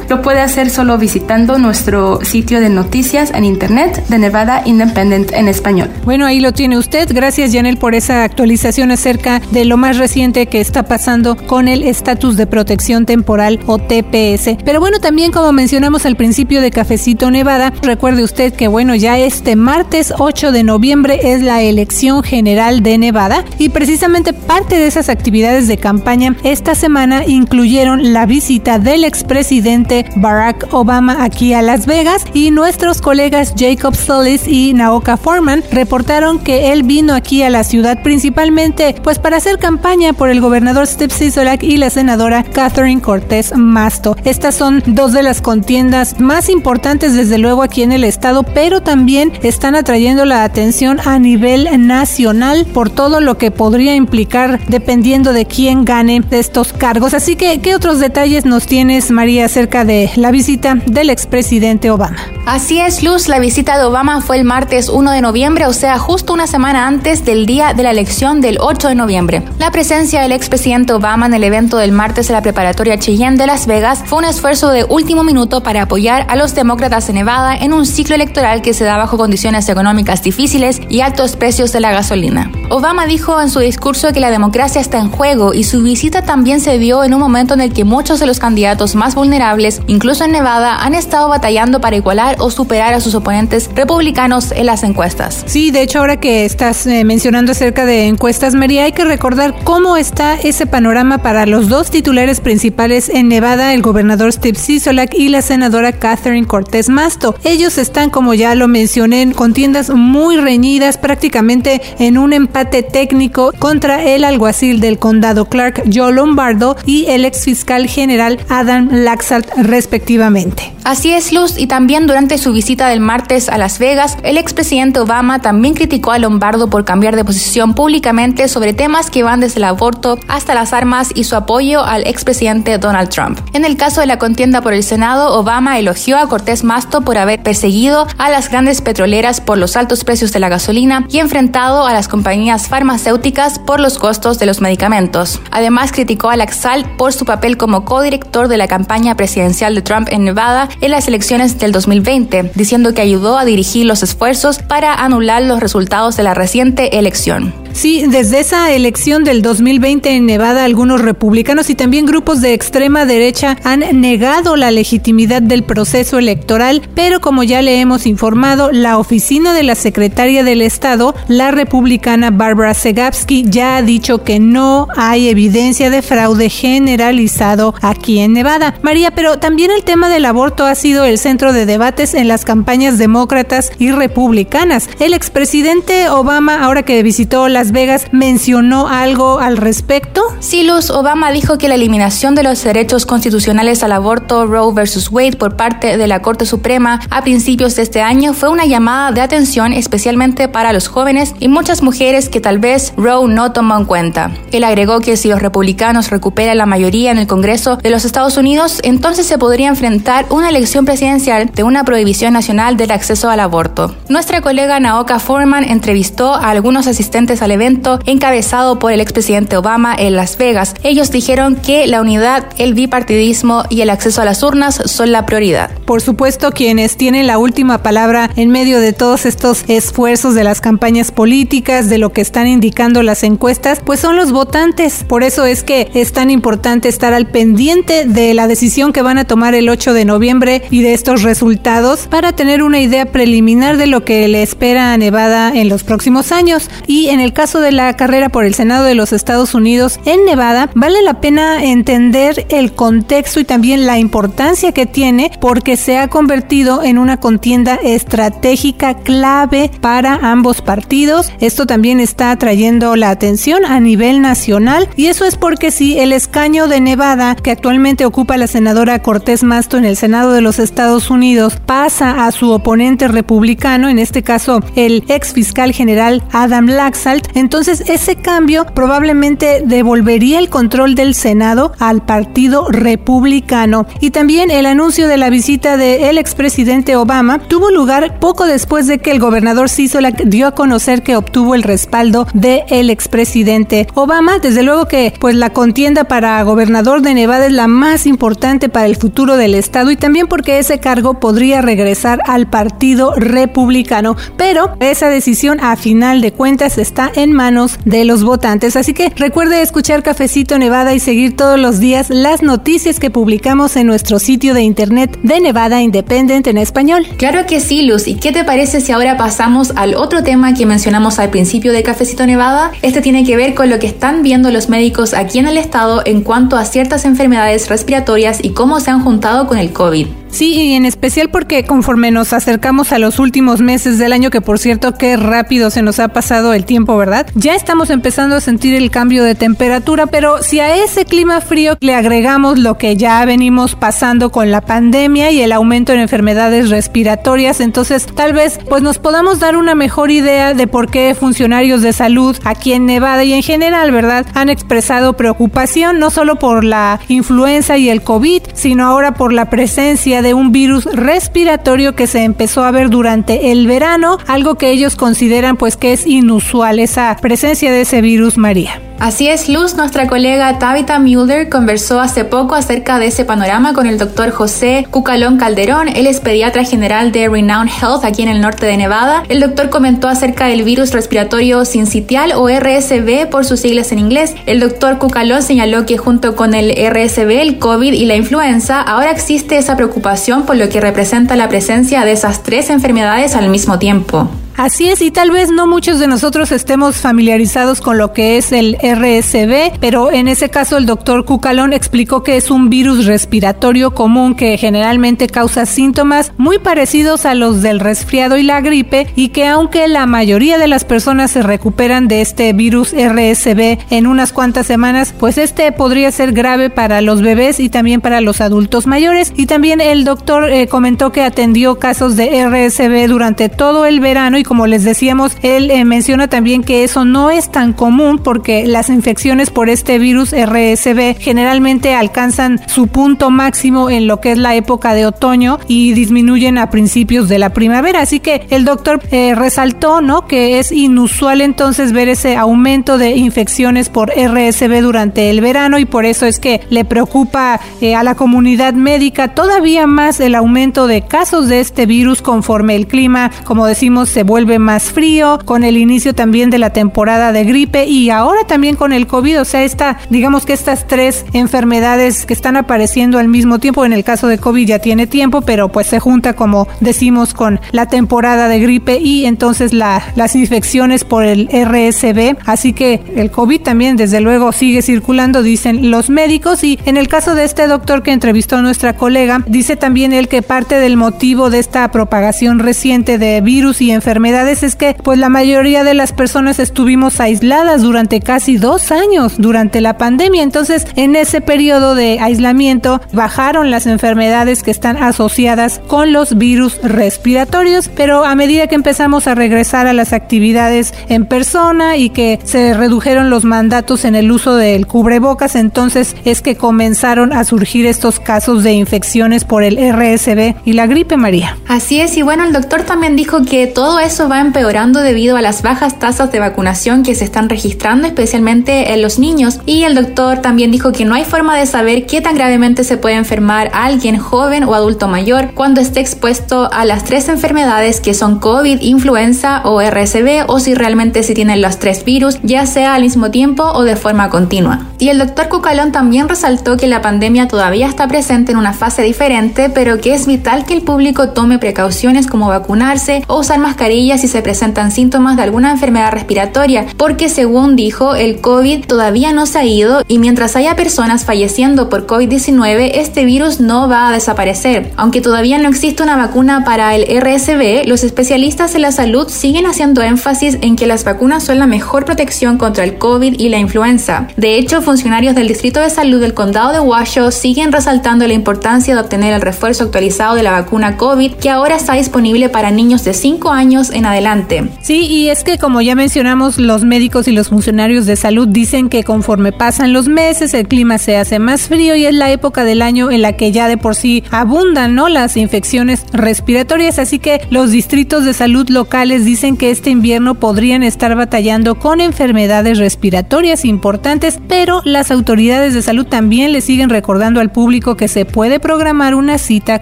lo 0.08 0.22
puede 0.22 0.41
hacer 0.41 0.70
solo 0.70 0.98
visitando 0.98 1.58
nuestro 1.58 2.20
sitio 2.24 2.62
de 2.62 2.70
noticias 2.70 3.32
en 3.34 3.44
internet 3.44 4.06
de 4.08 4.18
Nevada 4.20 4.62
Independent 4.65 5.32
en 5.34 5.48
español. 5.48 5.89
Bueno, 6.06 6.25
ahí 6.25 6.39
lo 6.39 6.53
tiene 6.53 6.77
usted. 6.77 7.10
Gracias, 7.12 7.51
Janel, 7.51 7.77
por 7.77 7.96
esa 7.96 8.24
actualización 8.24 8.91
acerca 8.91 9.41
de 9.51 9.65
lo 9.65 9.75
más 9.77 9.98
reciente 9.98 10.46
que 10.46 10.62
está 10.62 10.84
pasando 10.84 11.36
con 11.36 11.68
el 11.68 11.84
estatus 11.84 12.38
de 12.38 12.46
protección 12.46 13.06
temporal 13.06 13.60
o 13.65 13.79
TPS. 13.79 14.58
Pero 14.63 14.79
bueno, 14.79 15.00
también 15.00 15.32
como 15.32 15.51
mencionamos 15.51 16.06
al 16.06 16.15
principio 16.15 16.62
de 16.62 16.72
Cafecito 16.72 17.32
Nevada, 17.32 17.74
recuerde 17.82 18.24
usted 18.24 18.53
que 18.53 18.68
bueno, 18.68 18.96
ya 18.96 19.18
este 19.18 19.56
martes 19.56 20.13
8 20.18 20.51
de 20.51 20.63
noviembre 20.63 21.20
es 21.34 21.41
la 21.41 21.62
elección 21.62 22.24
general 22.24 22.84
de 22.84 22.98
Nevada 22.98 23.44
y 23.58 23.70
precisamente 23.70 24.34
parte 24.34 24.75
de 24.75 24.88
esas 24.88 25.10
actividades 25.10 25.68
de 25.68 25.77
campaña 25.77 26.36
esta 26.44 26.75
semana 26.75 27.25
incluyeron 27.25 28.13
la 28.13 28.25
visita 28.25 28.79
del 28.79 29.03
expresidente 29.03 29.38
expresidente 29.39 30.05
Barack 30.17 30.67
Obama 30.74 31.24
aquí 31.24 31.53
a 31.53 31.62
Las 31.62 31.86
Vegas 31.86 32.25
y 32.34 32.51
nuestros 32.51 33.00
colegas 33.01 33.53
Jacob 33.58 33.96
Solis 33.96 34.46
y 34.46 34.74
Naoka 34.74 35.15
Foreman 35.15 35.63
reportaron 35.72 36.39
que 36.39 36.74
él 36.74 36.84
vino 36.84 37.13
aquí 37.13 37.41
a 37.41 37.50
la 37.50 37.63
ciudad 37.63 38.03
principalmente 38.03 38.93
pues 39.01 39.17
para 39.17 39.38
hacer 39.38 39.58
campaña 39.58 40.12
por 40.12 40.29
el 40.29 40.41
gobernador 40.41 40.88
Steve 40.88 41.13
Sisolak 41.13 41.63
y 41.63 41.77
la 41.77 41.89
senadora 41.89 42.43
Catherine 42.43 43.00
Cortés 43.00 43.55
Masto. 43.55 44.17
Estas 44.25 44.55
son 44.55 44.84
dos 44.86 45.13
de 45.13 45.24
las 45.24 45.41
contiendas 45.41 46.19
más 46.19 46.50
importantes 46.50 47.13
desde 47.13 47.38
luego 47.38 47.63
aquí 47.63 47.81
en 47.81 47.93
el 47.93 48.03
estado, 48.03 48.43
pero 48.43 48.81
también 48.81 49.31
están 49.41 49.75
atrayendo 49.75 50.25
la 50.25 50.43
atención 50.43 51.00
a 51.05 51.17
nivel 51.17 51.88
nacional 51.88 52.65
por 52.65 52.89
todo 52.89 53.22
lo 53.22 53.38
que 53.38 53.51
podría 53.51 53.96
implicar 53.96 54.60
dependiendo 54.67 55.31
de 55.31 55.46
quién 55.46 55.86
gane 55.86 56.22
estos 56.31 56.74
cargos. 56.74 57.13
Así 57.13 57.38
que, 57.38 57.62
¿qué 57.62 57.74
otros 57.74 58.00
detalles 58.00 58.43
nos 58.43 58.65
tienes, 58.65 59.12
María, 59.12 59.28
acerca 59.38 59.86
de 59.86 60.09
la 60.15 60.31
visita 60.31 60.75
del 60.88 61.12
expresidente 61.12 61.91
Obama? 61.91 62.17
Así 62.48 62.79
es, 62.79 63.03
Luz, 63.03 63.27
la 63.27 63.38
visita 63.38 63.77
de 63.77 63.83
Obama 63.83 64.21
fue 64.21 64.38
el 64.38 64.43
martes 64.43 64.89
1 64.89 65.12
de 65.12 65.21
noviembre, 65.21 65.67
o 65.67 65.74
sea, 65.74 66.00
justo 66.00 66.33
una 66.33 66.48
semana 66.48 66.88
antes 66.88 67.24
del 67.24 67.45
día 67.45 67.74
de 67.74 67.83
la 67.83 67.91
elección 67.91 68.41
del 68.41 68.57
8 68.59 68.88
de 68.88 68.95
noviembre. 68.95 69.43
La 69.59 69.69
presencia 69.71 70.21
del 70.21 70.31
expresidente 70.31 70.93
Obama 70.93 71.27
en 71.27 71.36
el 71.36 71.43
evento 71.43 71.77
del 71.77 71.91
martes 71.91 72.27
en 72.29 72.33
la 72.33 72.41
preparatoria 72.41 72.98
Cheyenne 72.98 73.38
de 73.38 73.45
Las 73.45 73.67
Vegas 73.67 74.01
fue 74.03 74.17
un 74.17 74.25
esfuerzo 74.25 74.69
de 74.69 74.83
último 74.83 75.24
minuto 75.24 75.62
para 75.62 75.83
apoyar 75.83 76.25
a 76.27 76.36
los 76.36 76.55
demócratas 76.55 77.05
de 77.05 77.13
Nevada 77.13 77.55
en 77.55 77.71
un 77.71 77.86
ciclo 77.86 78.15
electoral 78.15 78.63
que 78.63 78.74
se 78.74 78.83
da 78.83 78.98
bajo 78.98 79.17
condiciones 79.17 79.69
económicas 79.69 80.24
difíciles 80.24 80.81
y 80.89 81.01
altos 81.01 81.36
precios 81.36 81.71
de 81.71 81.81
la 81.81 81.91
gasolina. 81.91 82.51
Obama 82.69 83.05
dijo 83.05 83.41
en 83.41 83.50
su 83.50 83.59
discurso 83.59 84.12
que 84.13 84.19
la 84.19 84.31
democracia 84.31 84.81
está 84.81 85.00
en 85.00 85.09
juego 85.09 85.53
y 85.53 85.63
su 85.63 85.83
visita 85.83 86.21
también 86.21 86.62
se 86.62 86.77
dio 86.77 87.03
en 87.03 87.13
un 87.13 87.19
momento 87.19 87.53
en 87.53 87.62
el 87.62 87.74
que 87.74 87.83
muchos 87.83 88.19
de 88.19 88.25
los 88.25 88.39
candidatos 88.39 88.95
más 88.95 89.15
vulnerables, 89.19 89.81
incluso 89.88 90.23
en 90.23 90.31
Nevada, 90.31 90.83
han 90.83 90.95
estado 90.95 91.29
batallando 91.29 91.79
para 91.79 91.95
igualar 91.95 92.38
o 92.39 92.49
superar 92.49 92.93
a 92.93 93.01
sus 93.01 93.13
oponentes 93.15 93.69
republicanos 93.75 94.51
en 94.51 94.65
las 94.65 94.83
encuestas. 94.83 95.43
Sí, 95.45 95.71
de 95.71 95.81
hecho 95.81 95.99
ahora 95.99 96.17
que 96.17 96.45
estás 96.45 96.88
eh, 96.88 97.03
mencionando 97.03 97.51
acerca 97.51 97.85
de 97.85 98.07
encuestas, 98.07 98.55
María, 98.55 98.85
hay 98.85 98.93
que 98.93 99.03
recordar 99.03 99.53
cómo 99.63 99.97
está 99.97 100.35
ese 100.35 100.65
panorama 100.65 101.19
para 101.19 101.45
los 101.45 101.69
dos 101.69 101.91
titulares 101.91 102.39
principales 102.39 103.09
en 103.09 103.27
Nevada, 103.27 103.73
el 103.73 103.81
gobernador 103.81 104.31
Steve 104.33 104.57
Sisolak 104.57 105.13
y 105.13 105.29
la 105.29 105.41
senadora 105.41 105.91
Catherine 105.91 106.47
Cortés 106.47 106.89
Masto. 106.89 107.35
Ellos 107.43 107.77
están, 107.77 108.09
como 108.09 108.33
ya 108.33 108.55
lo 108.55 108.67
mencioné, 108.67 109.21
en 109.21 109.33
contiendas 109.33 109.89
muy 109.89 110.38
reñidas, 110.38 110.97
prácticamente 110.97 111.81
en 111.99 112.17
un 112.17 112.33
empate 112.33 112.83
técnico 112.83 113.51
contra 113.59 114.03
el 114.03 114.23
alguacil 114.23 114.79
del 114.79 114.97
condado 114.97 115.45
Clark, 115.45 115.83
Joe 115.93 116.13
Lombardo, 116.13 116.77
y 116.85 117.05
el 117.07 117.25
ex 117.25 117.43
fiscal 117.43 117.88
general 117.88 118.39
Adam 118.49 118.89
Laxalt, 119.06 119.50
respectivamente. 119.58 120.74
Así 120.84 121.13
es, 121.13 121.32
Luz, 121.32 121.58
y 121.58 121.68
también 121.68 122.08
durante 122.08 122.38
su 122.38 122.51
visita 122.51 122.88
del 122.88 123.00
martes 123.00 123.48
a 123.48 123.58
Las 123.58 123.77
Vegas, 123.79 124.18
el 124.24 124.38
expresidente 124.38 125.00
Obama 125.00 125.39
también 125.39 125.75
criticó 125.75 126.12
a 126.12 126.20
Lombardo 126.20 126.70
por 126.70 126.84
cambiar 126.84 127.15
de 127.15 127.24
posición 127.24 127.75
públicamente 127.75 128.48
sobre 128.48 128.74
temas 128.74 129.12
que 129.12 129.22
van 129.22 129.39
desde 129.39 129.60
el 129.60 129.65
aborto 129.65 130.18
hasta 130.27 130.56
las 130.56 130.74
armas 130.74 131.12
y 131.13 131.25
su 131.25 131.36
apoyo 131.36 131.84
al 131.84 132.08
expresidente 132.08 132.77
Donald 132.77 133.10
Trump. 133.10 133.39
En 133.53 133.65
el 133.65 133.77
caso 133.77 134.01
de 134.01 134.08
la 134.08 134.18
contienda 134.18 134.62
por 134.62 134.74
el 134.74 134.84
Senado, 134.84 135.38
Obama 135.38 135.77
elogió 135.77 136.18
a 136.18 136.27
Cortés 136.27 136.63
Masto 136.63 137.01
por 137.01 137.18
haber 137.18 137.44
perseguido 137.44 138.08
a 138.18 138.29
las 138.29 138.50
grandes 138.50 138.82
petroleras 138.82 139.41
por 139.41 139.58
los 139.58 139.77
altos 139.77 140.03
precios 140.03 140.32
de 140.32 140.39
la 140.39 140.50
gasolina 140.50 141.06
y 141.10 141.20
enfrentado 141.20 141.86
a 141.86 141.94
las 141.94 142.08
compañías 142.08 142.68
farmacéuticas 142.68 143.60
por 143.60 143.79
los 143.79 144.00
costos 144.00 144.39
de 144.39 144.48
los 144.48 144.60
medicamentos. 144.60 145.39
Además, 145.51 145.91
criticó 145.91 146.29
a 146.29 146.38
Laxalt 146.38 146.88
por 146.98 147.13
su 147.13 147.25
papel 147.25 147.58
como 147.58 147.86
codirector 147.86 148.48
de 148.48 148.58
la 148.58 148.68
campaña 148.68 148.88
presidencial 149.15 149.75
de 149.75 149.81
Trump 149.81 150.08
en 150.12 150.24
Nevada 150.24 150.67
en 150.81 150.91
las 150.91 151.08
elecciones 151.08 151.60
del 151.60 151.72
2020, 151.72 152.51
diciendo 152.55 152.93
que 152.93 153.01
ayudó 153.01 153.38
a 153.38 153.46
dirigir 153.46 153.86
los 153.86 154.01
esfuerzos 154.01 154.60
para 154.60 154.93
anular 154.93 155.43
los 155.43 155.60
resultados 155.60 156.17
de 156.17 156.24
la 156.24 156.34
reciente 156.34 156.98
elección. 156.98 157.53
Sí, 157.79 158.03
desde 158.05 158.41
esa 158.41 158.74
elección 158.74 159.24
del 159.24 159.41
2020 159.41 160.09
en 160.09 160.25
Nevada, 160.25 160.65
algunos 160.65 161.00
republicanos 161.00 161.69
y 161.69 161.75
también 161.75 162.05
grupos 162.05 162.41
de 162.41 162.53
extrema 162.53 163.05
derecha 163.05 163.55
han 163.63 164.01
negado 164.01 164.57
la 164.57 164.69
legitimidad 164.69 165.41
del 165.41 165.63
proceso 165.63 166.17
electoral, 166.17 166.81
pero 166.93 167.21
como 167.21 167.41
ya 167.41 167.62
le 167.62 167.79
hemos 167.79 168.05
informado, 168.05 168.69
la 168.74 168.98
oficina 168.98 169.53
de 169.53 169.63
la 169.63 169.75
secretaria 169.75 170.43
del 170.43 170.62
Estado, 170.62 171.15
la 171.29 171.51
republicana 171.51 172.31
Barbara 172.31 172.74
Segapsky, 172.74 173.45
ya 173.48 173.77
ha 173.77 173.81
dicho 173.81 174.25
que 174.25 174.41
no 174.41 174.89
hay 174.98 175.29
evidencia 175.29 175.89
de 175.89 176.01
fraude 176.01 176.50
generalizado 176.50 177.75
aquí 177.81 178.19
en 178.19 178.33
Nevada. 178.33 178.75
María, 178.81 179.12
pero 179.12 179.39
también 179.39 179.71
el 179.71 179.86
tema 179.86 180.09
del 180.09 180.25
aborto 180.25 180.65
ha 180.65 180.75
sido 180.75 181.05
el 181.05 181.17
centro 181.17 181.53
de 181.53 181.65
debates 181.65 182.13
en 182.13 182.27
las 182.27 182.43
campañas 182.43 182.97
demócratas 182.97 183.71
y 183.80 183.91
republicanas. 183.91 184.89
El 184.99 185.13
expresidente 185.13 186.10
Obama, 186.10 186.62
ahora 186.62 186.84
que 186.84 187.01
visitó 187.04 187.47
Las 187.47 187.68
Vegas, 187.71 188.08
mencionó 188.12 188.88
algo 188.88 189.39
al 189.39 189.58
respecto. 189.58 190.21
Sí, 190.39 190.63
Luz, 190.63 190.89
Obama 190.89 191.32
dijo 191.32 191.58
que 191.58 191.67
la 191.67 191.75
eliminación 191.75 192.36
de 192.36 192.43
los 192.43 192.63
derechos 192.63 193.05
constitucionales 193.05 193.84
al 193.84 193.91
aborto 193.91 194.45
Roe 194.45 194.73
versus 194.73 195.10
Wade 195.12 195.38
por 195.38 195.55
parte 195.55 195.97
de 195.97 196.08
la 196.08 196.21
Corte 196.21 196.45
Suprema 196.45 196.99
a 197.10 197.21
principios 197.23 197.75
de 197.75 197.84
este 197.84 198.01
año 198.01 198.34
fue 198.34 198.49
una 198.49 198.65
llamada 198.65 199.12
de 199.12 199.21
atención 199.21 199.73
especialmente 199.73 200.47
para 200.47 200.73
los 200.73 200.88
jóvenes 200.88 201.34
y 201.39 201.47
muchas 201.47 201.82
mujeres 201.82 202.29
que 202.29 202.41
tal 202.41 202.60
vez 202.60 202.93
Roe 202.97 203.27
no 203.27 203.51
tomó 203.51 203.77
en 203.77 203.86
cuenta. 203.86 204.32
Él 204.51 204.63
agregó 204.63 204.99
que 204.99 205.17
si 205.17 205.29
los 205.29 205.41
republicanos 205.41 206.10
recuperan 206.10 206.58
la 206.58 206.65
mayoría 206.65 207.12
en 207.12 207.17
el 207.17 207.27
Congreso 207.27 207.77
de 207.77 207.89
los 207.89 208.05
Estados 208.05 208.38
Unidos, 208.38 208.79
entonces 208.84 209.25
se 209.25 209.38
podría 209.38 209.67
enfrentar 209.67 210.25
una 210.29 210.49
elección 210.49 210.86
presidencial 210.86 211.51
de 211.53 211.63
una 211.63 211.84
prohibición 211.84 212.34
nacional 212.34 212.77
del 212.77 212.91
acceso 212.91 213.29
al 213.29 213.39
aborto. 213.39 213.95
Nuestra 214.08 214.41
colega 214.41 214.79
Naoka 214.79 215.19
Foreman 215.19 215.63
entrevistó 215.63 216.34
a 216.34 216.49
algunos 216.49 216.88
asistentes 216.88 217.41
al 217.41 217.48
evento 217.51 217.99
encabezado 218.05 218.79
por 218.79 218.91
el 218.91 219.01
expresidente 219.01 219.57
Obama 219.57 219.95
en 219.97 220.15
Las 220.15 220.38
Vegas. 220.38 220.75
Ellos 220.83 221.12
dijeron 221.12 221.55
que 221.55 221.88
la 221.88 222.01
unidad, 222.01 222.45
el 222.57 222.73
bipartidismo 222.73 223.63
y 223.69 223.81
el 223.81 223.89
acceso 223.89 224.21
a 224.21 224.25
las 224.25 224.43
urnas 224.43 224.81
son 224.85 225.12
la 225.12 225.25
prioridad. 225.25 225.71
Por 225.85 226.01
supuesto, 226.01 226.51
quienes 226.51 226.97
tienen 226.97 227.27
la 227.27 227.38
última 227.38 227.83
palabra 227.83 228.29
en 228.35 228.49
medio 228.49 228.79
de 228.79 228.93
todos 228.93 229.25
estos 229.25 229.63
esfuerzos 229.67 230.35
de 230.35 230.43
las 230.43 230.62
campañas 230.62 231.12
políticas, 231.12 231.89
de 231.89 231.97
lo 231.97 232.12
que 232.12 232.21
están 232.21 232.47
indicando 232.47 233.03
las 233.03 233.23
encuestas, 233.23 233.81
pues 233.83 233.99
son 233.99 234.15
los 234.15 234.31
votantes. 234.31 235.03
Por 235.07 235.23
eso 235.23 235.45
es 235.45 235.63
que 235.63 235.89
es 235.93 236.13
tan 236.13 236.31
importante 236.31 236.89
estar 236.89 237.13
al 237.13 237.27
pendiente 237.27 238.05
de 238.05 238.33
la 238.33 238.47
decisión 238.47 238.93
que 238.93 239.01
van 239.01 239.17
a 239.17 239.25
tomar 239.25 239.55
el 239.55 239.69
8 239.69 239.93
de 239.93 240.05
noviembre 240.05 240.63
y 240.69 240.81
de 240.81 240.93
estos 240.93 241.23
resultados 241.23 242.07
para 242.07 242.33
tener 242.33 242.63
una 242.63 242.79
idea 242.79 243.12
preliminar 243.12 243.77
de 243.77 243.88
lo 243.88 244.03
que 244.05 244.27
le 244.27 244.43
espera 244.43 244.93
a 244.93 244.97
Nevada 244.97 245.51
en 245.53 245.69
los 245.69 245.83
próximos 245.83 246.31
años. 246.31 246.69
Y 246.88 247.09
en 247.09 247.19
el 247.19 247.33
caso 247.39 247.62
de 247.62 247.71
la 247.71 247.95
carrera 247.95 248.28
por 248.28 248.43
el 248.43 248.54
Senado 248.54 248.84
de 248.84 248.95
los 248.95 249.13
Estados 249.13 249.54
Unidos 249.54 250.02
en 250.04 250.25
Nevada, 250.25 250.69
vale 250.75 251.02
la 251.02 251.21
pena 251.21 251.63
entender 251.63 252.45
el 252.49 252.73
contexto 252.73 253.39
y 253.39 253.45
también 253.45 253.88
la 253.88 253.97
importancia 253.97 254.73
que 254.73 254.86
tiene 254.86 255.32
porque 255.39 255.78
se 255.78 255.97
ha 255.97 256.10
convertido 256.10 256.84
en 256.84 256.97
una 256.97 257.15
contienda 257.15 257.75
estratégica 257.75 258.95
clave 258.95 259.71
para 259.80 260.15
ambos 260.15 260.62
partidos. 260.62 261.32
Esto 261.39 261.65
también 261.65 262.02
está 262.02 262.32
atrayendo 262.32 262.97
la 262.97 263.10
atención 263.10 263.63
a 263.63 263.80
nivel 263.80 264.21
nacional 264.21 264.89
y 264.97 265.06
eso 265.06 265.23
es 265.23 265.38
porque 265.38 265.71
si 265.71 265.97
el 265.97 266.12
escaño 266.12 266.67
de 266.67 266.82
Nevada 266.82 267.36
que 267.36 267.52
actualmente 267.52 268.06
ocupa 268.06 268.36
la 268.36 268.47
senadora 268.47 268.99
Cortés 268.99 269.43
Masto 269.43 269.78
en 269.78 269.86
el 269.86 269.95
Senado 269.95 270.34
de 270.34 270.41
los 270.41 270.60
Estados 270.60 271.10
Unidos 271.10 271.56
pasa 271.65 272.25
a 272.25 272.34
su 272.34 272.52
oponente 272.52 273.08
republicano, 273.08 273.88
en 273.88 273.97
este 273.97 274.23
caso 274.23 274.60
el 274.75 275.06
ex 275.08 275.32
fiscal 275.32 275.71
general 275.71 276.21
Adam 276.34 276.65
Laxalt, 276.65 277.29
entonces 277.34 277.84
ese 277.88 278.15
cambio 278.15 278.65
probablemente 278.74 279.62
devolvería 279.65 280.39
el 280.39 280.50
control 280.50 280.96
del 280.96 281.15
Senado 281.15 281.74
al 281.80 282.04
Partido 282.06 282.68
Republicano. 282.70 283.86
Y 284.00 284.12
también 284.12 284.52
el 284.52 284.65
anuncio 284.65 285.08
de 285.08 285.18
la 285.18 285.30
visita 285.30 285.78
del 285.78 286.18
expresidente 286.18 286.96
Obama 286.96 287.39
tuvo 287.39 287.72
lugar 287.72 288.20
poco 288.20 288.46
después 288.46 288.88
de 288.88 289.00
que 289.00 289.12
el 289.12 289.20
gobernador 289.20 289.70
Sisolak 289.70 290.24
dio 290.24 290.48
a 290.48 290.56
conocer 290.56 291.04
que 291.04 291.15
obtuvo 291.15 291.56
el 291.56 291.63
respaldo 291.63 292.28
del 292.34 292.89
expresidente 292.89 293.88
Obama. 293.94 294.39
Desde 294.39 294.63
luego 294.63 294.88
que 294.88 295.13
pues 295.20 295.36
la 295.36 295.52
contienda 295.52 296.06
para 296.06 296.42
gobernador 296.44 297.02
de 297.02 297.13
Nevada 297.13 297.48
es 297.48 297.54
la 297.54 297.68
más 297.68 298.06
importante 298.06 298.70
para 298.70 298.86
el 298.86 298.96
futuro 298.96 299.38
del 299.38 299.56
estado 299.56 299.92
y 299.92 299.96
también 299.96 300.28
porque 300.28 300.60
ese 300.60 300.80
cargo 300.80 301.20
podría 301.20 301.62
regresar 301.62 302.22
al 302.26 302.50
Partido 302.50 303.13
Republicano. 303.15 304.15
Pero 304.38 304.76
esa 304.80 305.10
decisión 305.10 305.60
a 305.62 305.76
final 305.76 306.22
de 306.22 306.32
cuentas 306.32 306.78
está 306.78 307.12
en 307.23 307.34
manos 307.34 307.77
de 307.86 308.05
los 308.05 308.23
votantes. 308.23 308.75
Así 308.75 308.93
que 308.93 309.12
recuerde 309.15 309.62
escuchar 309.62 310.03
Cafecito 310.03 310.58
Nevada 310.58 310.93
y 310.93 310.99
seguir 310.99 311.36
todos 311.36 311.60
los 311.60 311.79
días 311.79 312.10
las 312.10 312.41
noticias 312.41 312.99
que 312.99 313.10
publicamos 313.10 313.75
en 313.75 313.88
nuestro 313.88 314.19
sitio 314.19 314.53
de 314.53 314.62
internet 314.62 315.19
de 315.23 315.39
Nevada 315.39 315.82
Independent 315.82 316.47
en 316.47 316.58
español. 316.58 317.05
Claro 317.17 317.45
que 317.45 317.60
sí, 317.60 317.84
Luz. 317.84 318.08
¿Y 318.08 318.15
qué 318.15 318.32
te 318.32 318.43
parece 318.43 318.82
si 318.82 318.91
ahora 318.91 319.17
pasamos 319.17 319.73
al 319.75 319.95
otro 319.95 320.23
tema 320.23 320.53
que 320.53 320.65
mencionamos 320.65 321.19
al 321.19 321.29
principio 321.29 321.73
de 321.73 321.84
Cafecito 321.84 322.25
Nevada? 322.25 322.71
Este 322.82 323.01
tiene 323.01 323.25
que 323.25 323.36
ver 323.36 323.53
con 323.53 323.69
lo 323.69 323.79
que 323.79 323.88
están 323.88 324.23
viendo 324.23 324.51
los 324.51 324.69
médicos 324.69 325.13
aquí 325.13 325.39
en 325.39 325.47
el 325.47 325.58
estado 325.58 326.01
en 326.05 326.21
cuanto 326.21 326.58
a 326.58 326.65
ciertas 326.65 327.05
enfermedades 327.05 327.69
respiratorias 327.69 328.39
y 328.41 328.51
cómo 328.51 328.79
se 328.79 328.91
han 328.91 329.03
juntado 329.03 329.47
con 329.47 329.58
el 329.58 329.71
COVID. 329.71 330.08
Sí, 330.32 330.54
y 330.54 330.74
en 330.76 330.86
especial 330.86 331.30
porque 331.30 331.65
conforme 331.65 332.12
nos 332.12 332.34
acercamos 332.34 332.92
a 332.92 333.00
los 333.00 333.20
últimos 333.20 333.62
meses 333.62 333.98
del 333.98 334.13
año, 334.13 334.30
que 334.30 334.42
por 334.42 334.60
cierto 334.60 334.94
qué 334.94 335.18
rápido 335.18 335.70
se 335.70 335.82
nos 335.82 336.00
ha 336.00 336.10
pasado 336.10 336.54
el 336.54 336.65
tiempo, 336.65 336.96
¿verdad? 336.98 337.28
Ya 337.36 337.56
estamos 337.56 337.89
empezando 337.89 338.36
a 338.36 338.42
sentir 338.42 338.76
el 338.76 338.92
cambio 338.92 339.24
de 339.24 339.36
temperatura, 339.36 340.06
pero 340.06 340.42
si 340.44 340.60
a 340.60 340.76
ese 340.76 341.06
clima 341.06 341.42
frío 341.42 341.78
le 341.82 341.96
agregamos 341.96 342.60
lo 342.60 342.78
que 342.78 342.96
ya 342.96 343.24
venimos 343.26 343.76
pasando 343.76 344.32
con 344.32 344.52
la 344.52 344.62
pandemia 344.62 345.32
y 345.32 345.42
el 345.42 345.52
aumento 345.52 345.94
en 345.94 346.00
enfermedades 346.00 346.70
respiratorias, 346.70 347.60
entonces 347.60 348.06
tal 348.06 348.34
vez 348.34 348.60
pues 348.70 348.84
nos 348.84 349.00
podamos 349.00 349.39
dar 349.39 349.58
una 349.58 349.76
mejor 349.76 350.12
idea 350.12 350.54
de 350.54 350.68
por 350.68 350.92
qué 350.92 351.15
funcionarios 351.15 351.82
de 351.82 351.94
salud 351.94 352.38
aquí 352.44 352.74
en 352.74 352.86
Nevada 352.86 353.24
y 353.24 353.34
en 353.34 353.44
general, 353.44 353.92
¿verdad? 353.92 354.26
Han 354.36 354.50
expresado 354.50 355.13
preocupación 355.13 356.00
no 356.00 356.12
solo 356.12 356.38
por 356.38 356.63
la 356.63 357.00
influenza 357.08 357.78
y 357.78 357.89
el 357.89 358.04
COVID, 358.04 358.44
sino 358.54 358.86
ahora 358.86 359.15
por 359.15 359.34
la 359.34 359.50
presencia 359.50 360.18
de 360.21 360.34
un 360.34 360.51
virus 360.51 360.86
respiratorio 360.86 361.95
que 361.95 362.08
se 362.08 362.23
empezó 362.23 362.63
a 362.63 362.71
ver 362.71 362.89
durante 362.89 363.51
el 363.51 363.67
verano, 363.67 364.17
algo 364.27 364.55
que 364.55 364.71
ellos 364.71 364.95
consideran 364.95 365.58
pues 365.58 365.77
que 365.77 365.93
es 365.93 366.05
inusual 366.05 366.79
esa 366.79 367.15
presencia 367.21 367.71
de 367.71 367.82
ese 367.82 368.01
virus 368.01 368.38
María. 368.38 368.82
Así 368.99 369.29
es, 369.29 369.47
Luz, 369.47 369.75
nuestra 369.75 370.07
colega 370.07 370.59
Tabitha 370.59 370.99
Mulder 370.99 371.47
conversó 371.47 372.01
hace 372.01 372.25
poco 372.25 372.55
acerca 372.55 372.99
de 372.99 373.07
ese 373.07 373.23
panorama 373.23 373.73
con 373.73 373.88
el 373.88 373.97
doctor 373.97 374.31
José 374.31 374.85
Cucalón 374.91 375.38
Calderón. 375.38 375.88
Él 375.88 376.05
es 376.05 376.19
pediatra 376.19 376.65
general 376.65 377.13
de 377.13 377.29
Renown 377.29 377.69
Health 377.69 378.03
aquí 378.03 378.23
en 378.23 378.27
el 378.27 378.41
norte 378.41 378.65
de 378.65 378.75
Nevada. 378.75 379.23
El 379.29 379.39
doctor 379.39 379.69
comentó 379.69 380.09
acerca 380.09 380.47
del 380.47 380.63
virus 380.63 380.91
respiratorio 380.91 381.63
sincitial 381.63 382.33
o 382.33 382.49
RSV 382.49 383.29
por 383.29 383.45
sus 383.45 383.62
siglas 383.62 383.93
en 383.93 383.99
inglés. 383.99 384.35
El 384.45 384.59
doctor 384.59 384.97
Cucalón 384.97 385.43
señaló 385.43 385.85
que 385.85 385.97
junto 385.97 386.35
con 386.35 386.53
el 386.53 386.71
RSV, 386.71 387.29
el 387.39 387.57
COVID 387.57 387.93
y 387.93 388.05
la 388.05 388.17
influenza, 388.17 388.81
ahora 388.81 389.12
existe 389.12 389.57
esa 389.57 389.77
preocupación 389.77 390.45
por 390.45 390.57
lo 390.57 390.67
que 390.67 390.81
representa 390.81 391.38
la 391.38 391.47
presencia 391.47 392.03
de 392.03 392.12
esas 392.12 392.43
tres 392.43 392.69
enfermedades 392.69 393.33
al 393.35 393.47
mismo 393.47 393.79
tiempo. 393.79 394.29
Así 394.60 394.89
es, 394.89 395.02
y 395.02 395.10
tal 395.10 395.32
vez 395.32 395.52
no 395.52 395.67
muchos 395.67 396.00
de 396.00 396.08
nosotros 396.08 396.52
estemos 396.52 396.98
familiarizados 396.98 397.80
con 397.80 397.98
lo 397.98 398.12
que 398.12 398.36
es 398.36 398.52
el 398.52 398.76
RSV, 398.76 399.80
pero 399.80 400.12
en 400.12 400.28
ese 400.28 400.50
caso 400.50 400.76
el 400.76 400.86
doctor 400.86 401.24
Cucalón 401.24 401.72
explicó 401.72 402.24
que 402.24 402.36
es 402.36 402.52
un 402.52 402.69
virus 402.69 403.06
respiratorio 403.06 403.93
común 403.93 404.36
que 404.36 404.58
generalmente 404.58 405.28
causa 405.28 405.65
síntomas 405.65 406.34
muy 406.36 406.60
parecidos 406.60 407.26
a 407.26 407.36
los 407.36 407.62
del 407.62 407.80
resfriado 407.80 408.36
y 408.36 408.43
la 408.43 408.60
gripe 408.60 409.08
y 409.15 409.30
que 409.30 409.48
aunque 409.48 409.88
la 409.88 410.06
mayoría 410.08 410.58
de 410.58 410.67
las 410.67 410.84
personas 410.84 411.32
se 411.32 411.41
recuperan 411.41 412.10
de 412.10 412.19
este 412.19 412.52
virus 412.52 412.91
RSV 412.91 413.78
en 413.91 414.08
unas 414.08 414.34
cuantas 414.34 414.67
semanas, 414.67 415.13
pues 415.17 415.38
este 415.38 415.72
podría 415.72 416.12
ser 416.12 416.34
grave 416.34 416.69
para 416.69 417.00
los 417.00 417.22
bebés 417.22 417.62
y 417.62 417.69
también 417.69 418.02
para 418.02 418.19
los 418.19 418.41
adultos 418.41 418.88
mayores. 418.88 419.32
Y 419.38 419.45
también 419.45 419.80
el 419.80 420.04
doctor 420.04 420.52
eh, 420.52 420.67
comentó 420.67 421.13
que 421.13 421.24
atendió 421.24 421.80
casos 421.80 422.17
de 422.17 422.45
RSV 422.45 423.08
durante 423.08 423.48
todo 423.48 423.86
el 423.86 424.02
verano 424.02 424.38
y 424.38 424.48
como 424.49 424.65
les 424.65 424.83
decíamos, 424.83 425.38
él 425.43 425.69
eh, 425.69 425.85
menciona 425.85 426.27
también 426.27 426.63
que 426.63 426.83
eso 426.83 427.05
no 427.05 427.29
es 427.29 427.51
tan 427.51 427.71
común 427.71 428.17
porque 428.17 428.65
las 428.65 428.89
infecciones 428.89 429.51
por 429.51 429.69
este 429.69 429.99
virus 429.99 430.31
RSV 430.31 431.19
generalmente 431.19 431.93
alcanzan 431.93 432.59
su 432.67 432.88
punto 432.88 433.29
máximo 433.29 433.91
en 433.91 434.07
lo 434.07 434.21
que 434.21 434.31
es 434.31 434.39
la 434.39 434.55
época 434.55 434.95
de 434.95 435.05
otoño 435.05 435.59
y 435.67 435.93
disminuyen 435.93 436.57
a 436.57 436.71
principios 436.71 437.29
de 437.29 437.38
la 437.38 437.51
primavera. 437.51 438.01
Así 438.01 438.19
que 438.19 438.47
el 438.49 438.65
doctor 438.65 439.03
eh, 439.12 439.35
resaltó, 439.35 440.01
¿no? 440.01 440.25
Que 440.25 440.57
es 440.57 440.71
inusual 440.71 441.41
entonces 441.41 441.93
ver 441.93 442.09
ese 442.09 442.35
aumento 442.35 442.97
de 442.97 443.12
infecciones 443.17 443.89
por 443.89 444.09
RSV 444.09 444.81
durante 444.81 445.29
el 445.29 445.41
verano 445.41 445.77
y 445.77 445.85
por 445.85 446.05
eso 446.05 446.25
es 446.25 446.39
que 446.39 446.62
le 446.71 446.85
preocupa 446.85 447.59
eh, 447.81 447.93
a 447.93 448.01
la 448.01 448.15
comunidad 448.15 448.73
médica 448.73 449.35
todavía 449.35 449.85
más 449.85 450.19
el 450.19 450.33
aumento 450.33 450.88
de 450.88 451.03
casos 451.03 451.49
de 451.49 451.59
este 451.59 451.85
virus 451.85 452.23
conforme 452.23 452.75
el 452.75 452.88
clima, 452.88 453.29
como 453.43 453.67
decimos, 453.67 454.09
se 454.09 454.23
vuelve 454.23 454.38
vuelve 454.39 454.58
más 454.58 454.84
frío, 454.84 455.38
con 455.43 455.65
el 455.65 455.75
inicio 455.75 456.15
también 456.15 456.49
de 456.49 456.60
la 456.60 456.69
temporada 456.69 457.34
de 457.34 457.43
gripe 457.43 457.84
y 457.84 458.10
ahora 458.10 458.47
también 458.47 458.78
con 458.78 458.93
el 458.93 459.06
COVID, 459.06 459.41
o 459.41 459.43
sea, 459.43 459.65
esta, 459.65 459.99
digamos 460.10 460.45
que 460.45 460.54
estas 460.54 460.88
tres 460.88 461.25
enfermedades 461.34 462.25
que 462.25 462.34
están 462.34 462.56
apareciendo 462.56 463.19
al 463.19 463.28
mismo 463.28 463.60
tiempo, 463.60 463.84
en 463.84 463.91
el 463.91 464.06
caso 464.06 464.28
de 464.28 464.38
COVID 464.38 464.65
ya 464.65 464.80
tiene 464.80 465.08
tiempo, 465.08 465.41
pero 465.41 465.67
pues 465.67 465.88
se 465.88 465.99
junta 465.99 466.38
como 466.38 466.69
decimos 466.80 467.34
con 467.34 467.60
la 467.73 467.88
temporada 467.88 468.47
de 468.47 468.62
gripe 468.62 468.99
y 469.02 469.25
entonces 469.25 469.73
la, 469.73 470.02
las 470.15 470.38
infecciones 470.38 471.04
por 471.04 471.25
el 471.25 471.49
RSV, 471.52 472.38
así 472.45 472.71
que 472.71 473.02
el 473.17 473.32
COVID 473.32 473.60
también 473.60 473.97
desde 473.97 474.21
luego 474.21 474.54
sigue 474.54 474.82
circulando, 474.82 475.43
dicen 475.43 475.91
los 475.91 476.10
médicos. 476.10 476.63
Y 476.63 476.80
en 476.86 476.95
el 476.95 477.10
caso 477.10 477.36
de 477.36 477.43
este 477.43 477.67
doctor 477.67 478.04
que 478.04 478.13
entrevistó 478.13 478.56
a 478.56 478.62
nuestra 478.62 478.93
colega, 478.93 479.43
dice 479.47 479.75
también 479.75 480.13
él 480.13 480.30
que 480.30 480.41
parte 480.41 480.75
del 480.75 480.95
motivo 480.95 481.49
de 481.49 481.60
esta 481.60 481.91
propagación 481.91 482.60
reciente 482.60 483.17
de 483.17 483.41
virus 483.41 483.82
y 483.82 483.91
enfermedades 483.91 484.29
es 484.30 484.76
que 484.76 484.96
pues 485.02 485.18
la 485.18 485.30
mayoría 485.30 485.84
de 485.84 485.94
las 485.94 486.13
personas 486.13 486.60
estuvimos 486.60 487.20
aisladas 487.20 487.82
durante 487.82 488.20
casi 488.20 488.58
dos 488.58 488.92
años 488.92 489.34
durante 489.38 489.82
la 489.82 489.98
pandemia. 489.98 490.44
Entonces 490.44 490.86
en 490.96 491.15
ese 491.15 491.42
periodo 491.42 491.96
de 491.96 492.20
aislamiento 492.20 493.02
bajaron 493.12 493.72
las 493.72 493.88
enfermedades 493.88 494.62
que 494.62 494.72
están 494.72 494.98
asociadas 494.98 495.82
con 495.88 496.13
los 496.13 496.38
virus 496.38 496.80
respiratorios, 496.84 497.89
pero 497.96 498.24
a 498.24 498.36
medida 498.36 498.68
que 498.68 498.76
empezamos 498.76 499.28
a 499.28 499.36
regresar 499.36 499.88
a 499.88 499.94
las 499.94 500.13
actividades 500.13 500.94
en 501.08 501.26
persona 501.26 501.98
y 501.98 502.10
que 502.10 502.39
se 502.44 502.74
redujeron 502.74 503.30
los 503.30 503.46
mandatos 503.46 504.06
en 504.06 504.15
el 504.15 504.32
uso 504.32 504.56
del 504.56 504.86
cubrebocas, 504.86 505.56
entonces 505.56 506.15
es 506.26 506.42
que 506.42 506.56
comenzaron 506.56 507.34
a 507.34 507.44
surgir 507.44 507.86
estos 507.88 508.20
casos 508.20 508.63
de 508.63 508.74
infecciones 508.74 509.44
por 509.44 509.63
el 509.63 509.78
RSV 509.78 510.56
y 510.65 510.74
la 510.74 510.88
gripe 510.88 511.18
María. 511.18 511.58
Así 511.68 512.00
es, 512.00 512.15
y 512.18 512.22
bueno, 512.22 512.44
el 512.44 512.54
doctor 512.54 512.84
también 512.84 513.15
dijo 513.15 513.44
que 513.44 513.68
todo 513.68 514.00
eso 514.10 514.28
va 514.28 514.41
empeorando 514.41 515.02
debido 515.02 515.38
a 515.38 515.41
las 515.43 515.62
bajas 515.62 516.00
tasas 516.00 516.32
de 516.32 516.39
vacunación 516.39 517.04
que 517.04 517.13
se 517.13 517.24
están 517.24 517.48
registrando, 517.48 518.08
especialmente 518.08 518.91
en 518.91 519.04
los 519.04 519.19
niños. 519.19 519.60
Y 519.67 519.84
el 519.84 519.93
doctor 519.93 520.39
también 520.39 520.72
dijo 520.72 520.91
que 520.91 521.06
no 521.06 521.13
hay 521.13 521.26
forma 521.26 521.56
de 521.56 521.67
saber 521.67 522.08
qué 522.08 522.19
tan 522.19 522.34
gravemente 522.34 522.84
se 522.84 522.98
puede 522.98 523.17
enfermar 523.17 523.69
alguien 523.72 524.17
joven 524.17 524.63
o 524.63 524.74
adulto 524.74 525.08
mayor 525.08 525.52
cuando 525.54 525.80
esté 525.80 526.00
expuesto 526.00 526.72
a 526.74 526.86
las 526.86 527.04
tres 527.04 527.30
enfermedades 527.30 528.02
que 528.02 528.15
son 528.15 528.39
COVID, 528.39 528.82
influenza 528.82 529.62
o 529.63 529.80
RSV 529.80 530.45
o 530.48 530.60
si 530.60 530.74
realmente 530.74 531.22
se 531.22 531.36
tienen 531.36 531.62
los 531.62 531.78
tres 531.78 532.04
virus, 532.04 532.39
ya 532.41 532.65
sea 532.65 532.95
al 532.95 533.04
mismo 533.04 533.30
tiempo 533.30 533.62
o 533.62 533.84
de 533.84 533.95
forma 533.95 534.32
continua. 534.32 534.88
Y 534.98 535.10
el 535.10 535.19
doctor 535.19 535.50
Cucalón 535.50 535.91
también 535.91 536.28
resaltó 536.28 536.78
que 536.78 536.88
la 536.88 537.04
pandemia 537.04 537.48
todavía 537.48 537.88
está 537.88 538.08
presente 538.08 538.54
en 538.54 538.58
una 538.58 538.74
fase 538.74 539.04
diferente, 539.04 539.69
pero 539.69 540.02
que 540.02 540.15
es 540.15 540.26
vital 540.26 540.65
que 540.65 540.74
el 540.74 540.82
público 540.82 541.30
tome 541.30 541.60
precauciones 541.60 542.26
como 542.26 542.48
vacunarse 542.48 543.24
o 543.28 543.39
usar 543.39 543.60
si 543.99 544.27
se 544.27 544.41
presentan 544.41 544.91
síntomas 544.91 545.35
de 545.35 545.43
alguna 545.43 545.71
enfermedad 545.71 546.12
respiratoria, 546.12 546.85
porque 546.97 547.29
según 547.29 547.75
dijo, 547.75 548.15
el 548.15 548.39
COVID 548.41 548.85
todavía 548.85 549.33
no 549.33 549.45
se 549.45 549.59
ha 549.59 549.65
ido 549.65 550.03
y 550.07 550.19
mientras 550.19 550.55
haya 550.55 550.75
personas 550.75 551.25
falleciendo 551.25 551.89
por 551.89 552.07
COVID-19, 552.07 552.91
este 552.95 553.25
virus 553.25 553.59
no 553.59 553.89
va 553.89 554.07
a 554.07 554.12
desaparecer. 554.12 554.91
Aunque 554.95 555.21
todavía 555.21 555.57
no 555.57 555.69
existe 555.69 556.01
una 556.01 556.15
vacuna 556.15 556.63
para 556.63 556.95
el 556.95 557.03
RSV, 557.21 557.88
los 557.88 558.03
especialistas 558.03 558.75
en 558.75 558.83
la 558.83 558.91
salud 558.91 559.27
siguen 559.27 559.65
haciendo 559.65 560.01
énfasis 560.01 560.57
en 560.62 560.75
que 560.75 560.88
las 560.88 561.03
vacunas 561.03 561.43
son 561.43 561.59
la 561.59 561.67
mejor 561.67 562.05
protección 562.05 562.57
contra 562.57 562.83
el 562.83 562.97
COVID 562.97 563.39
y 563.39 563.49
la 563.49 563.59
influenza. 563.59 564.27
De 564.38 564.57
hecho, 564.57 564.81
funcionarios 564.81 565.35
del 565.35 565.47
Distrito 565.47 565.81
de 565.81 565.89
Salud 565.89 566.21
del 566.21 566.33
Condado 566.33 566.71
de 566.71 566.79
Washoe 566.79 567.31
siguen 567.31 567.71
resaltando 567.71 568.27
la 568.27 568.33
importancia 568.33 568.95
de 568.95 569.01
obtener 569.01 569.33
el 569.33 569.41
refuerzo 569.41 569.83
actualizado 569.83 570.35
de 570.35 570.43
la 570.43 570.51
vacuna 570.51 570.97
COVID 570.97 571.33
que 571.33 571.49
ahora 571.49 571.75
está 571.75 571.93
disponible 571.93 572.49
para 572.49 572.71
niños 572.71 573.03
de 573.03 573.13
5 573.13 573.49
años 573.51 573.88
en 573.91 574.06
adelante. 574.06 574.69
Sí, 574.82 575.06
y 575.06 575.30
es 575.30 575.43
que 575.43 575.58
como 575.58 575.82
ya 575.82 575.95
mencionamos, 575.95 576.58
los 576.58 576.84
médicos 576.84 577.28
y 577.28 577.32
los 577.32 577.49
funcionarios 577.49 578.06
de 578.06 578.15
salud 578.15 578.47
dicen 578.47 578.89
que 578.89 579.04
conforme 579.04 579.52
pasan 579.52 579.93
los 579.93 580.08
meses 580.08 580.54
el 580.54 580.67
clima 580.67 580.97
se 580.97 581.17
hace 581.17 581.39
más 581.39 581.67
frío 581.67 581.95
y 581.95 582.06
es 582.06 582.13
la 582.13 582.32
época 582.32 582.63
del 582.63 582.82
año 582.82 583.12
en 583.12 583.21
la 583.21 583.34
que 583.34 583.52
ya 583.52 583.67
de 583.67 583.78
por 583.78 583.95
sí 583.95 584.23
abundan 584.32 584.95
¿no? 584.95 585.10
las 585.10 585.38
infecciones 585.38 586.06
respiratorias, 586.13 586.99
así 586.99 587.19
que 587.19 587.41
los 587.49 587.71
distritos 587.71 588.25
de 588.25 588.34
salud 588.34 588.69
locales 588.69 589.25
dicen 589.25 589.58
que 589.58 589.71
este 589.71 589.89
invierno 589.89 590.36
podrían 590.36 590.84
estar 590.84 591.15
batallando 591.15 591.75
con 591.75 592.02
enfermedades 592.02 592.78
respiratorias 592.78 593.65
importantes, 593.65 594.39
pero 594.47 594.82
las 594.86 595.12
autoridades 595.12 595.73
de 595.73 595.82
salud 595.82 596.06
también 596.06 596.52
le 596.52 596.62
siguen 596.62 596.89
recordando 596.89 597.39
al 597.39 597.52
público 597.52 597.97
que 597.97 598.08
se 598.08 598.25
puede 598.25 598.60
programar 598.60 599.15
una 599.15 599.38
cita 599.38 599.82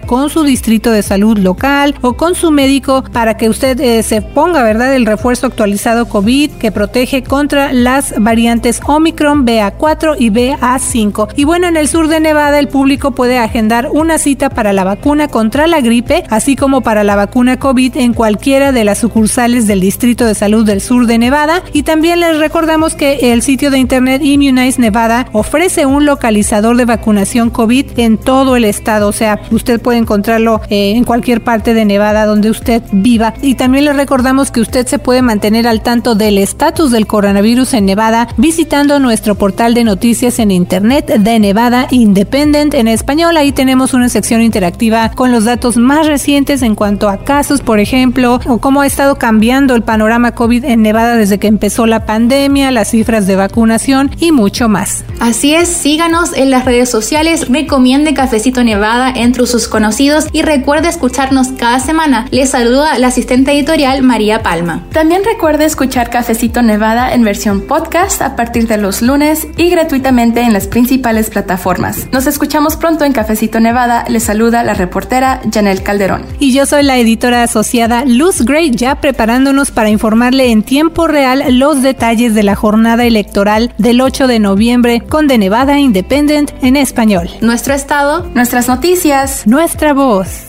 con 0.00 0.30
su 0.30 0.42
distrito 0.42 0.90
de 0.90 1.02
salud 1.02 1.38
local 1.38 1.94
o 2.00 2.14
con 2.14 2.34
su 2.34 2.50
médico 2.50 3.04
para 3.12 3.36
que 3.36 3.48
usted 3.48 3.80
eh, 3.80 3.97
se 4.02 4.22
ponga, 4.22 4.62
¿verdad?, 4.62 4.94
el 4.94 5.06
refuerzo 5.06 5.46
actualizado 5.46 6.08
COVID 6.08 6.52
que 6.52 6.72
protege 6.72 7.22
contra 7.22 7.72
las 7.72 8.14
variantes 8.18 8.80
Omicron, 8.86 9.46
BA4 9.46 10.16
y 10.18 10.30
BA5. 10.30 11.28
Y 11.36 11.44
bueno, 11.44 11.68
en 11.68 11.76
el 11.76 11.88
sur 11.88 12.08
de 12.08 12.20
Nevada 12.20 12.58
el 12.58 12.68
público 12.68 13.12
puede 13.12 13.38
agendar 13.38 13.88
una 13.90 14.18
cita 14.18 14.50
para 14.50 14.72
la 14.72 14.84
vacuna 14.84 15.28
contra 15.28 15.66
la 15.66 15.80
gripe, 15.80 16.24
así 16.30 16.56
como 16.56 16.80
para 16.80 17.04
la 17.04 17.16
vacuna 17.16 17.58
COVID 17.58 17.96
en 17.96 18.14
cualquiera 18.14 18.72
de 18.72 18.84
las 18.84 18.98
sucursales 18.98 19.66
del 19.66 19.80
Distrito 19.80 20.24
de 20.24 20.34
Salud 20.34 20.64
del 20.64 20.80
sur 20.80 21.06
de 21.06 21.18
Nevada. 21.18 21.62
Y 21.72 21.82
también 21.82 22.20
les 22.20 22.38
recordamos 22.38 22.94
que 22.94 23.32
el 23.32 23.42
sitio 23.42 23.70
de 23.70 23.78
internet 23.78 24.22
Immunize 24.22 24.80
Nevada 24.80 25.26
ofrece 25.32 25.86
un 25.86 26.06
localizador 26.06 26.76
de 26.76 26.84
vacunación 26.84 27.50
COVID 27.50 27.98
en 27.98 28.18
todo 28.18 28.56
el 28.56 28.64
estado. 28.64 29.08
O 29.08 29.12
sea, 29.12 29.40
usted 29.50 29.80
puede 29.80 29.98
encontrarlo 29.98 30.60
eh, 30.70 30.92
en 30.96 31.04
cualquier 31.04 31.42
parte 31.42 31.74
de 31.74 31.84
Nevada 31.84 32.26
donde 32.26 32.50
usted 32.50 32.82
viva. 32.92 33.34
Y 33.42 33.54
también 33.54 33.84
le 33.88 33.94
recordamos 33.94 34.50
que 34.50 34.60
usted 34.60 34.86
se 34.86 34.98
puede 34.98 35.22
mantener 35.22 35.66
al 35.66 35.80
tanto 35.80 36.14
del 36.14 36.36
estatus 36.36 36.90
del 36.90 37.06
coronavirus 37.06 37.72
en 37.72 37.86
Nevada 37.86 38.28
visitando 38.36 38.98
nuestro 39.00 39.34
portal 39.34 39.72
de 39.72 39.82
noticias 39.82 40.38
en 40.38 40.50
internet 40.50 41.06
de 41.06 41.38
Nevada 41.38 41.86
Independent 41.90 42.74
en 42.74 42.86
español. 42.86 43.38
Ahí 43.38 43.50
tenemos 43.50 43.94
una 43.94 44.10
sección 44.10 44.42
interactiva 44.42 45.10
con 45.12 45.32
los 45.32 45.44
datos 45.44 45.78
más 45.78 46.06
recientes 46.06 46.60
en 46.60 46.74
cuanto 46.74 47.08
a 47.08 47.24
casos, 47.24 47.62
por 47.62 47.80
ejemplo, 47.80 48.40
o 48.46 48.58
cómo 48.58 48.82
ha 48.82 48.86
estado 48.86 49.16
cambiando 49.16 49.74
el 49.74 49.82
panorama 49.82 50.32
COVID 50.32 50.64
en 50.66 50.82
Nevada 50.82 51.16
desde 51.16 51.38
que 51.38 51.46
empezó 51.46 51.86
la 51.86 52.04
pandemia, 52.04 52.70
las 52.70 52.90
cifras 52.90 53.26
de 53.26 53.36
vacunación 53.36 54.10
y 54.20 54.32
mucho 54.32 54.68
más. 54.68 55.02
Así 55.18 55.54
es, 55.54 55.68
síganos 55.68 56.34
en 56.34 56.50
las 56.50 56.66
redes 56.66 56.90
sociales, 56.90 57.48
recomiende 57.48 58.12
Cafecito 58.12 58.62
Nevada 58.62 59.10
entre 59.16 59.46
sus 59.46 59.66
conocidos 59.66 60.26
y 60.32 60.42
recuerde 60.42 60.88
escucharnos 60.88 61.48
cada 61.56 61.80
semana. 61.80 62.26
Les 62.30 62.50
saluda 62.50 62.98
la 62.98 63.08
asistente 63.08 63.52
editorial 63.52 63.77
María 64.02 64.42
Palma. 64.42 64.84
También 64.92 65.22
recuerde 65.24 65.64
escuchar 65.64 66.10
Cafecito 66.10 66.62
Nevada 66.62 67.14
en 67.14 67.22
versión 67.22 67.60
podcast 67.60 68.20
a 68.22 68.34
partir 68.34 68.66
de 68.66 68.76
los 68.76 69.02
lunes 69.02 69.46
y 69.56 69.70
gratuitamente 69.70 70.40
en 70.40 70.52
las 70.52 70.66
principales 70.66 71.30
plataformas. 71.30 72.08
Nos 72.10 72.26
escuchamos 72.26 72.74
pronto 72.74 73.04
en 73.04 73.12
Cafecito 73.12 73.60
Nevada. 73.60 74.04
Les 74.08 74.24
saluda 74.24 74.64
la 74.64 74.74
reportera 74.74 75.40
Janel 75.52 75.84
Calderón. 75.84 76.26
Y 76.40 76.52
yo 76.52 76.66
soy 76.66 76.82
la 76.82 76.98
editora 76.98 77.44
asociada 77.44 78.04
Luz 78.04 78.44
Gray, 78.44 78.72
ya 78.72 78.96
preparándonos 78.96 79.70
para 79.70 79.90
informarle 79.90 80.50
en 80.50 80.64
tiempo 80.64 81.06
real 81.06 81.44
los 81.56 81.80
detalles 81.80 82.34
de 82.34 82.42
la 82.42 82.56
jornada 82.56 83.04
electoral 83.04 83.72
del 83.78 84.00
8 84.00 84.26
de 84.26 84.40
noviembre 84.40 85.02
con 85.08 85.28
The 85.28 85.38
Nevada 85.38 85.78
Independent 85.78 86.50
en 86.62 86.74
español. 86.74 87.30
Nuestro 87.42 87.74
estado, 87.74 88.28
nuestras 88.34 88.66
noticias, 88.66 89.46
nuestra 89.46 89.92
voz 89.92 90.48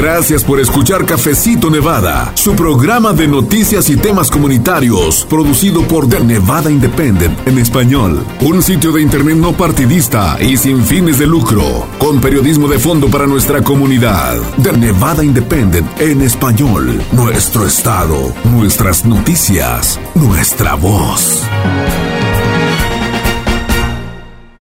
Gracias 0.00 0.44
por 0.44 0.58
escuchar 0.58 1.04
Cafecito 1.04 1.68
Nevada, 1.68 2.32
su 2.34 2.56
programa 2.56 3.12
de 3.12 3.28
noticias 3.28 3.90
y 3.90 3.98
temas 3.98 4.30
comunitarios, 4.30 5.26
producido 5.28 5.82
por 5.82 6.08
The 6.08 6.20
Nevada 6.20 6.70
Independent 6.70 7.46
en 7.46 7.58
español. 7.58 8.24
Un 8.40 8.62
sitio 8.62 8.92
de 8.92 9.02
internet 9.02 9.36
no 9.36 9.52
partidista 9.52 10.38
y 10.40 10.56
sin 10.56 10.82
fines 10.86 11.18
de 11.18 11.26
lucro, 11.26 11.86
con 11.98 12.18
periodismo 12.18 12.66
de 12.66 12.78
fondo 12.78 13.10
para 13.10 13.26
nuestra 13.26 13.62
comunidad. 13.62 14.38
The 14.62 14.72
Nevada 14.72 15.22
Independent 15.22 15.86
en 16.00 16.22
español. 16.22 17.02
Nuestro 17.12 17.66
estado, 17.66 18.32
nuestras 18.44 19.04
noticias, 19.04 20.00
nuestra 20.14 20.76
voz. 20.76 21.42